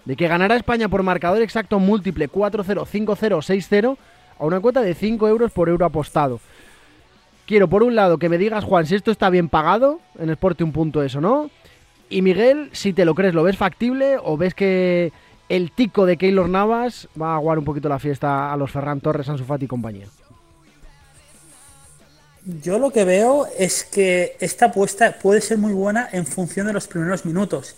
de 0.04 0.16
que 0.16 0.28
ganará 0.28 0.54
España 0.54 0.90
por 0.90 1.02
marcador 1.02 1.40
exacto 1.40 1.78
múltiple 1.78 2.28
4-0, 2.28 2.84
5-0, 2.84 3.16
6-0 3.16 3.96
a 4.38 4.44
una 4.44 4.60
cuota 4.60 4.82
de 4.82 4.94
5 4.94 5.28
euros 5.28 5.50
por 5.50 5.70
euro 5.70 5.86
apostado 5.86 6.40
quiero 7.48 7.66
por 7.68 7.82
un 7.82 7.96
lado 7.96 8.18
que 8.18 8.28
me 8.28 8.36
digas, 8.38 8.62
Juan, 8.62 8.86
si 8.86 8.94
esto 8.94 9.10
está 9.10 9.30
bien 9.30 9.48
pagado 9.48 10.00
en 10.18 10.32
Sportium.es 10.32 11.16
o 11.16 11.20
no. 11.20 11.50
Y 12.10 12.22
Miguel, 12.22 12.68
si 12.72 12.92
te 12.92 13.04
lo 13.04 13.14
crees, 13.14 13.34
¿lo 13.34 13.42
ves 13.42 13.56
factible 13.56 14.18
o 14.22 14.36
ves 14.36 14.54
que 14.54 15.12
el 15.48 15.72
tico 15.72 16.04
de 16.04 16.18
Keylor 16.18 16.48
Navas 16.48 17.08
va 17.20 17.32
a 17.32 17.36
aguar 17.36 17.58
un 17.58 17.64
poquito 17.64 17.88
la 17.88 17.98
fiesta 17.98 18.52
a 18.52 18.56
los 18.56 18.70
Ferran 18.70 19.00
Torres, 19.00 19.28
Ansu 19.28 19.44
Fati 19.44 19.64
y 19.64 19.68
compañía? 19.68 20.06
Yo 22.62 22.78
lo 22.78 22.90
que 22.90 23.04
veo 23.04 23.46
es 23.58 23.84
que 23.84 24.36
esta 24.40 24.66
apuesta 24.66 25.18
puede 25.18 25.40
ser 25.40 25.58
muy 25.58 25.72
buena 25.72 26.08
en 26.12 26.26
función 26.26 26.66
de 26.66 26.72
los 26.74 26.86
primeros 26.86 27.24
minutos. 27.24 27.76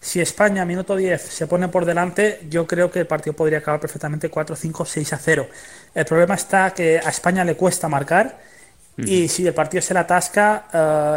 Si 0.00 0.20
España, 0.20 0.64
minuto 0.64 0.96
10, 0.96 1.20
se 1.20 1.46
pone 1.46 1.68
por 1.68 1.84
delante, 1.84 2.40
yo 2.48 2.66
creo 2.66 2.90
que 2.90 3.00
el 3.00 3.06
partido 3.06 3.34
podría 3.34 3.58
acabar 3.58 3.80
perfectamente 3.80 4.30
4, 4.30 4.56
5, 4.56 4.84
6 4.86 5.12
a 5.12 5.18
0. 5.18 5.48
El 5.94 6.04
problema 6.06 6.34
está 6.34 6.72
que 6.72 6.98
a 6.98 7.08
España 7.10 7.44
le 7.44 7.54
cuesta 7.54 7.88
marcar 7.88 8.49
y 8.96 9.28
si 9.28 9.46
el 9.46 9.54
partido 9.54 9.80
se 9.82 9.94
la 9.94 10.00
atasca, 10.00 10.66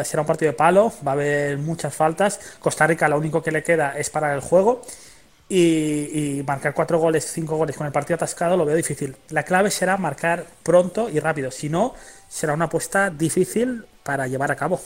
eh, 0.01 0.05
será 0.05 0.21
un 0.21 0.27
partido 0.27 0.51
de 0.51 0.57
palo, 0.57 0.93
va 1.05 1.12
a 1.12 1.13
haber 1.15 1.57
muchas 1.57 1.93
faltas. 1.93 2.57
Costa 2.59 2.88
Rica 2.88 3.09
lo 3.09 3.17
único 3.17 3.41
que 3.41 3.51
le 3.51 3.63
queda 3.63 3.97
es 3.97 4.09
parar 4.09 4.36
el 4.36 4.41
juego. 4.41 4.81
Y, 5.49 6.41
marcar 6.47 6.73
cuatro 6.73 6.97
goles, 6.97 7.25
cinco 7.31 7.57
goles 7.57 7.75
con 7.75 7.86
el 7.86 7.93
partido 7.93 8.15
atascado 8.15 8.57
lo 8.57 8.65
veo 8.65 8.75
difícil. 8.75 9.15
La 9.29 9.43
clave 9.43 9.69
será 9.69 9.97
marcar 9.97 10.45
pronto 10.63 11.09
y 11.09 11.19
rápido. 11.19 11.51
Si 11.51 11.69
no, 11.69 11.93
será 12.27 12.53
una 12.53 12.65
apuesta 12.65 13.09
difícil 13.12 13.86
para 14.03 14.27
llevar 14.27 14.51
a 14.51 14.55
cabo. 14.55 14.81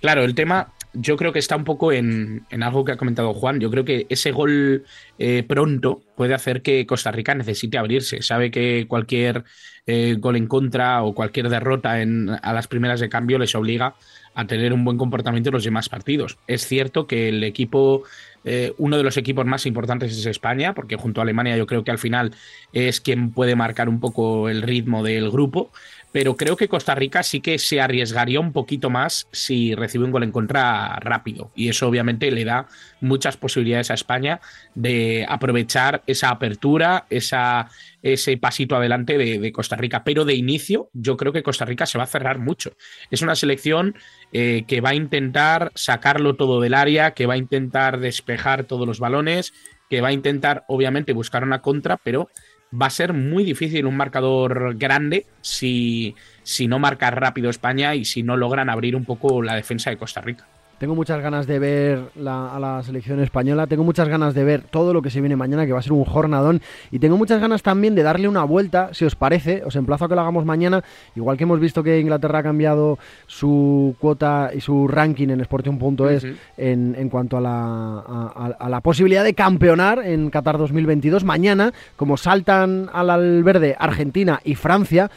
Claro, 0.00 0.22
el 0.22 0.34
tema 0.34 0.72
yo 0.92 1.16
creo 1.16 1.32
que 1.32 1.38
está 1.38 1.56
un 1.56 1.64
poco 1.64 1.92
en, 1.92 2.46
algo 2.62 2.84
que 2.84 2.92
ha 2.92 2.96
comentado 2.96 3.34
Juan. 3.34 3.60
Yo 3.60 3.70
creo 3.70 3.84
que 3.84 4.06
ese 4.08 4.30
gol 4.30 4.84
eh, 5.18 5.44
pronto 5.46 6.02
puede 6.16 6.34
hacer 6.34 6.62
que 6.62 6.86
Costa 6.86 7.10
Rica 7.10 7.34
necesite 7.34 7.78
abrirse. 7.78 8.22
Sabe 8.22 8.50
que 8.50 8.86
cualquier 8.88 9.44
eh, 9.86 10.16
gol 10.18 10.36
en 10.36 10.46
contra 10.46 11.02
o 11.02 11.14
cualquier 11.14 11.48
derrota 11.48 12.00
en, 12.00 12.30
a 12.30 12.52
las 12.52 12.68
primeras 12.68 13.00
de 13.00 13.08
cambio 13.08 13.38
les 13.38 13.54
obliga 13.54 13.94
a 14.34 14.46
tener 14.46 14.72
un 14.72 14.84
buen 14.84 14.98
comportamiento 14.98 15.50
en 15.50 15.54
los 15.54 15.64
demás 15.64 15.88
partidos. 15.88 16.38
Es 16.46 16.66
cierto 16.66 17.06
que 17.06 17.28
el 17.30 17.42
equipo, 17.42 18.04
eh, 18.44 18.72
uno 18.78 18.96
de 18.96 19.02
los 19.02 19.16
equipos 19.16 19.46
más 19.46 19.66
importantes 19.66 20.16
es 20.16 20.26
España, 20.26 20.74
porque 20.74 20.96
junto 20.96 21.20
a 21.20 21.24
Alemania 21.24 21.56
yo 21.56 21.66
creo 21.66 21.82
que 21.82 21.90
al 21.90 21.98
final 21.98 22.32
es 22.72 23.00
quien 23.00 23.32
puede 23.32 23.56
marcar 23.56 23.88
un 23.88 23.98
poco 23.98 24.48
el 24.48 24.62
ritmo 24.62 25.02
del 25.02 25.30
grupo 25.30 25.72
pero 26.12 26.36
creo 26.36 26.56
que 26.56 26.68
Costa 26.68 26.94
Rica 26.94 27.22
sí 27.22 27.40
que 27.40 27.58
se 27.58 27.80
arriesgaría 27.80 28.40
un 28.40 28.52
poquito 28.52 28.90
más 28.90 29.28
si 29.30 29.74
recibe 29.74 30.04
un 30.04 30.10
gol 30.10 30.22
en 30.22 30.32
contra 30.32 30.96
rápido. 30.96 31.50
Y 31.54 31.68
eso 31.68 31.86
obviamente 31.86 32.30
le 32.30 32.44
da 32.44 32.66
muchas 33.00 33.36
posibilidades 33.36 33.90
a 33.90 33.94
España 33.94 34.40
de, 34.74 35.07
eh, 35.10 35.24
aprovechar 35.26 36.02
esa 36.06 36.28
apertura, 36.28 37.06
ese 37.08 38.36
pasito 38.36 38.76
adelante 38.76 39.16
de, 39.16 39.52
Costa 39.52 39.74
Rica. 39.76 40.04
Pero 40.04 40.26
de 40.26 40.34
inicio, 40.34 40.90
yo 40.92 41.16
creo 41.16 41.32
que 41.32 41.42
Costa 41.42 41.64
Rica 41.64 41.86
se 41.86 41.96
va 41.96 42.04
a 42.04 42.08
cerrar 42.08 42.38
mucho. 42.38 42.72
Es 43.10 43.22
una 43.22 43.34
selección 43.34 43.94
eh, 44.34 44.64
que 44.68 44.82
va 44.82 44.90
a 44.90 44.94
intentar 44.94 45.72
sacarlo 45.74 46.36
todo 46.36 46.60
del 46.60 46.74
área, 46.74 47.12
que 47.12 47.24
va 47.24 47.34
a 47.34 47.38
intentar 47.38 48.00
despejar 48.00 48.64
todos 48.64 48.86
los 48.86 49.00
balones, 49.00 49.54
que 49.88 50.02
va 50.02 50.08
a 50.08 50.12
intentar, 50.12 50.64
obviamente, 50.68 51.14
buscar 51.14 51.42
una 51.42 51.62
contra, 51.62 51.96
pero 51.96 52.28
va 52.70 52.86
a 52.86 52.90
ser 52.90 53.14
muy 53.14 53.44
difícil 53.44 53.86
un 53.86 53.96
marcador 53.96 54.76
grande 54.76 55.24
si, 55.40 56.14
si 56.42 56.68
no 56.68 56.78
marca 56.78 57.10
rápido 57.10 57.48
España 57.48 57.94
y 57.94 58.04
si 58.04 58.22
no 58.22 58.36
logran 58.36 58.68
abrir 58.68 58.94
un 58.94 59.06
poco 59.06 59.42
la 59.42 59.54
defensa 59.54 59.88
de 59.88 59.96
Costa 59.96 60.20
Rica. 60.20 60.46
Tengo 60.78 60.94
muchas 60.94 61.20
ganas 61.20 61.48
de 61.48 61.58
ver 61.58 62.10
a 62.24 62.58
la 62.60 62.82
selección 62.84 63.20
española, 63.20 63.66
tengo 63.66 63.82
muchas 63.82 64.08
ganas 64.08 64.32
de 64.32 64.44
ver 64.44 64.62
todo 64.62 64.94
lo 64.94 65.02
que 65.02 65.10
se 65.10 65.20
viene 65.20 65.34
mañana, 65.34 65.66
que 65.66 65.72
va 65.72 65.80
a 65.80 65.82
ser 65.82 65.92
un 65.92 66.04
jornadón, 66.04 66.62
y 66.92 67.00
tengo 67.00 67.16
muchas 67.16 67.40
ganas 67.40 67.62
también 67.64 67.96
de 67.96 68.04
darle 68.04 68.28
una 68.28 68.44
vuelta, 68.44 68.90
si 68.92 69.04
os 69.04 69.16
parece, 69.16 69.64
os 69.64 69.74
emplazo 69.74 70.04
a 70.04 70.08
que 70.08 70.14
lo 70.14 70.20
hagamos 70.20 70.44
mañana, 70.44 70.84
igual 71.16 71.36
que 71.36 71.42
hemos 71.42 71.58
visto 71.58 71.82
que 71.82 71.98
Inglaterra 71.98 72.38
ha 72.38 72.42
cambiado 72.44 72.96
su 73.26 73.96
cuota 73.98 74.50
y 74.54 74.60
su 74.60 74.86
ranking 74.86 75.30
en 75.30 75.40
Sporting.es 75.40 76.24
en, 76.56 76.94
en, 76.96 77.08
cuanto 77.08 77.38
a 77.38 77.40
la, 77.40 78.54
a 78.58 78.68
la 78.68 78.80
posibilidad 78.80 79.24
de 79.24 79.34
campeonar 79.34 79.98
en 80.04 80.30
Qatar 80.30 80.58
2022, 80.58 81.24
mañana, 81.24 81.72
como 81.96 82.16
saltan 82.16 82.88
al 82.92 83.42
verde 83.42 83.74
Argentina 83.78 84.40
y 84.44 84.54
Francia, 84.54 85.10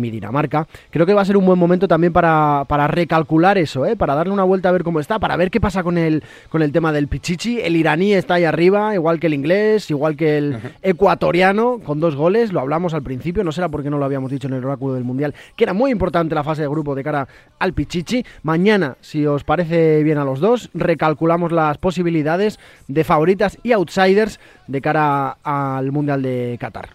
mi 0.00 0.10
Dinamarca. 0.10 0.66
Creo 0.90 1.06
que 1.06 1.14
va 1.14 1.22
a 1.22 1.24
ser 1.24 1.36
un 1.36 1.46
buen 1.46 1.58
momento 1.58 1.86
también 1.86 2.12
para, 2.12 2.64
recalcular 2.88 3.58
eso, 3.58 3.86
¿eh? 3.86 3.96
para 3.96 4.14
darle 4.14 4.32
una 4.32 4.44
vuelta 4.44 4.68
a 4.68 4.72
ver 4.72 4.82
cómo 4.82 5.00
está, 5.00 5.18
para 5.18 5.36
ver 5.36 5.50
qué 5.50 5.60
pasa 5.60 5.82
con 5.82 5.98
el, 5.98 6.22
con 6.48 6.62
el 6.62 6.72
tema 6.72 6.92
del 6.92 7.08
Pichichi. 7.08 7.60
El 7.60 7.76
iraní 7.76 8.14
está 8.14 8.34
ahí 8.34 8.44
arriba, 8.44 8.94
igual 8.94 9.20
que 9.20 9.26
el 9.26 9.34
inglés, 9.34 9.90
igual 9.90 10.16
que 10.16 10.38
el 10.38 10.58
ecuatoriano, 10.82 11.80
con 11.84 12.00
dos 12.00 12.16
goles. 12.16 12.52
Lo 12.52 12.60
hablamos 12.60 12.94
al 12.94 13.02
principio, 13.02 13.44
no 13.44 13.52
será 13.52 13.68
porque 13.68 13.90
no 13.90 13.98
lo 13.98 14.04
habíamos 14.04 14.30
dicho 14.30 14.48
en 14.48 14.54
el 14.54 14.64
oráculo 14.64 14.94
del 14.94 15.04
Mundial, 15.04 15.34
que 15.56 15.64
era 15.64 15.74
muy 15.74 15.90
importante 15.90 16.34
la 16.34 16.44
fase 16.44 16.62
de 16.62 16.68
grupo 16.68 16.94
de 16.94 17.04
cara 17.04 17.28
al 17.58 17.72
Pichichi. 17.72 18.24
Mañana, 18.42 18.96
si 19.00 19.26
os 19.26 19.44
parece 19.44 20.02
bien 20.02 20.18
a 20.18 20.24
los 20.24 20.40
dos, 20.40 20.70
recalculamos 20.74 21.52
las 21.52 21.78
posibilidades 21.78 22.58
de 22.88 23.04
favoritas 23.04 23.58
y 23.62 23.72
outsiders 23.72 24.40
de 24.66 24.80
cara 24.80 25.36
al 25.42 25.92
Mundial 25.92 26.22
de 26.22 26.56
Qatar. 26.60 26.90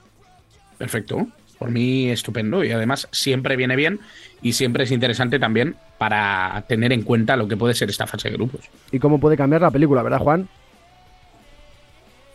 Perfecto 0.77 1.27
por 1.57 1.71
mí 1.71 2.09
estupendo 2.09 2.63
y 2.63 2.71
además 2.71 3.07
siempre 3.11 3.55
viene 3.55 3.75
bien 3.75 3.99
y 4.41 4.53
siempre 4.53 4.83
es 4.83 4.91
interesante 4.91 5.39
también 5.39 5.75
para 5.97 6.63
tener 6.67 6.91
en 6.91 7.03
cuenta 7.03 7.35
lo 7.35 7.47
que 7.47 7.57
puede 7.57 7.73
ser 7.73 7.89
esta 7.89 8.07
fase 8.07 8.29
de 8.29 8.35
grupos. 8.35 8.61
Y 8.91 8.99
cómo 8.99 9.19
puede 9.19 9.37
cambiar 9.37 9.61
la 9.61 9.71
película, 9.71 10.03
¿verdad, 10.03 10.19
Juan? 10.19 10.49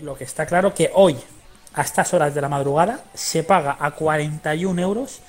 Lo 0.00 0.16
que 0.16 0.24
está 0.24 0.46
claro 0.46 0.72
que 0.72 0.90
hoy, 0.94 1.16
a 1.74 1.83
estas 1.83 2.12
horas 2.14 2.35
de 2.35 2.40
la 2.40 2.48
madrugada, 2.48 3.04
se 3.14 3.42
paga 3.42 3.76
a 3.78 3.90
41 3.90 4.80
euros 4.80 5.20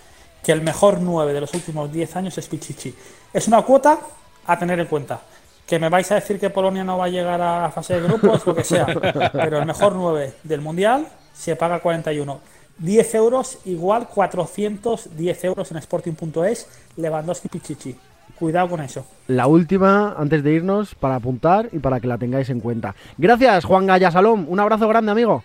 que 0.44 0.52
el 0.52 0.62
mejor 0.62 1.00
9 1.02 1.34
de 1.34 1.42
los 1.42 1.54
últimos 1.54 1.92
10 1.92 2.16
años 2.16 2.38
es 2.38 2.48
Pichichi. 2.48 2.96
Es 3.34 3.48
una 3.48 3.62
cuota 3.62 4.00
a 4.48 4.58
tener 4.58 4.80
en 4.80 4.88
cuenta. 4.88 5.22
Que 5.68 5.78
me 5.78 5.90
vais 5.90 6.10
a 6.12 6.16
decir 6.16 6.40
que 6.40 6.50
Polonia 6.50 6.84
no 6.84 6.98
va 6.98 7.06
a 7.06 7.10
llegar 7.10 7.40
a 7.42 7.62
la 7.62 7.72
fase 7.72 8.00
de 8.00 8.08
grupos, 8.08 8.46
lo 8.46 8.56
que 8.56 8.64
sea. 8.64 8.86
Pero 9.34 9.60
el 9.60 9.66
mejor 9.66 9.94
9 9.94 10.34
del 10.44 10.62
Mundial 10.62 11.08
se 11.34 11.56
paga 11.56 11.80
41. 11.80 12.42
10 12.82 13.16
euros 13.16 13.60
igual 13.66 14.08
410 14.08 15.44
euros 15.44 15.72
en 15.72 15.78
Sporting.es, 15.78 16.68
Lewandowski 16.98 17.48
Pichichi. 17.48 17.96
Cuidado 18.38 18.70
con 18.70 18.82
eso. 18.82 19.06
La 19.28 19.46
última, 19.46 20.16
antes 20.18 20.44
de 20.44 20.54
irnos, 20.54 20.96
para 20.96 21.16
apuntar 21.16 21.70
y 21.72 21.78
para 21.78 22.00
que 22.00 22.08
la 22.08 22.18
tengáis 22.18 22.50
en 22.50 22.60
cuenta. 22.60 22.96
Gracias, 23.18 23.66
Juan 23.66 23.86
Gaya 23.86 24.10
Salom. 24.10 24.48
Un 24.50 24.60
abrazo 24.60 24.88
grande, 24.88 25.12
amigo. 25.12 25.44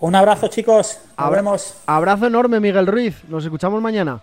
Un 0.00 0.16
abrazo, 0.16 0.48
chicos. 0.48 0.98
Nos 1.16 1.76
Abrazo 1.86 2.26
enorme, 2.26 2.58
Miguel 2.58 2.88
Ruiz. 2.88 3.22
Nos 3.28 3.44
escuchamos 3.44 3.80
mañana. 3.80 4.20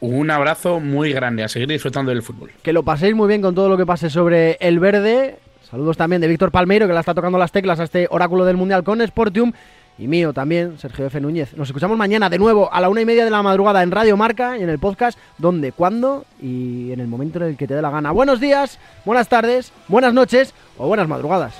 Un 0.00 0.30
abrazo 0.30 0.80
muy 0.80 1.12
grande. 1.12 1.44
A 1.44 1.48
seguir 1.48 1.68
disfrutando 1.68 2.10
del 2.10 2.22
fútbol. 2.22 2.50
Que 2.62 2.72
lo 2.72 2.82
paséis 2.82 3.14
muy 3.14 3.28
bien 3.28 3.42
con 3.42 3.54
todo 3.54 3.68
lo 3.68 3.76
que 3.76 3.86
pase 3.86 4.08
sobre 4.08 4.56
el 4.60 4.80
verde. 4.80 5.38
Saludos 5.70 5.96
también 5.96 6.22
de 6.22 6.28
Víctor 6.28 6.50
Palmeiro, 6.50 6.86
que 6.86 6.94
la 6.94 7.00
está 7.00 7.14
tocando 7.14 7.36
las 7.38 7.52
teclas 7.52 7.80
a 7.80 7.84
este 7.84 8.06
oráculo 8.10 8.44
del 8.44 8.56
Mundial 8.56 8.82
con 8.82 9.06
Sportium 9.06 9.52
y 9.98 10.08
mío 10.08 10.32
también, 10.32 10.78
Sergio 10.78 11.06
F. 11.06 11.20
Núñez. 11.20 11.56
Nos 11.56 11.68
escuchamos 11.68 11.96
mañana 11.96 12.28
de 12.28 12.38
nuevo 12.38 12.72
a 12.72 12.80
la 12.80 12.88
una 12.88 13.00
y 13.00 13.04
media 13.04 13.24
de 13.24 13.30
la 13.30 13.42
madrugada 13.42 13.82
en 13.82 13.90
Radio 13.90 14.16
Marca 14.16 14.58
y 14.58 14.62
en 14.62 14.68
el 14.68 14.78
podcast 14.78 15.18
donde, 15.38 15.72
cuándo 15.72 16.24
y 16.40 16.92
en 16.92 17.00
el 17.00 17.06
momento 17.06 17.38
en 17.38 17.50
el 17.50 17.56
que 17.56 17.66
te 17.66 17.74
dé 17.74 17.82
la 17.82 17.90
gana. 17.90 18.10
Buenos 18.10 18.40
días, 18.40 18.78
buenas 19.04 19.28
tardes, 19.28 19.72
buenas 19.88 20.12
noches 20.12 20.54
o 20.78 20.88
buenas 20.88 21.08
madrugadas. 21.08 21.54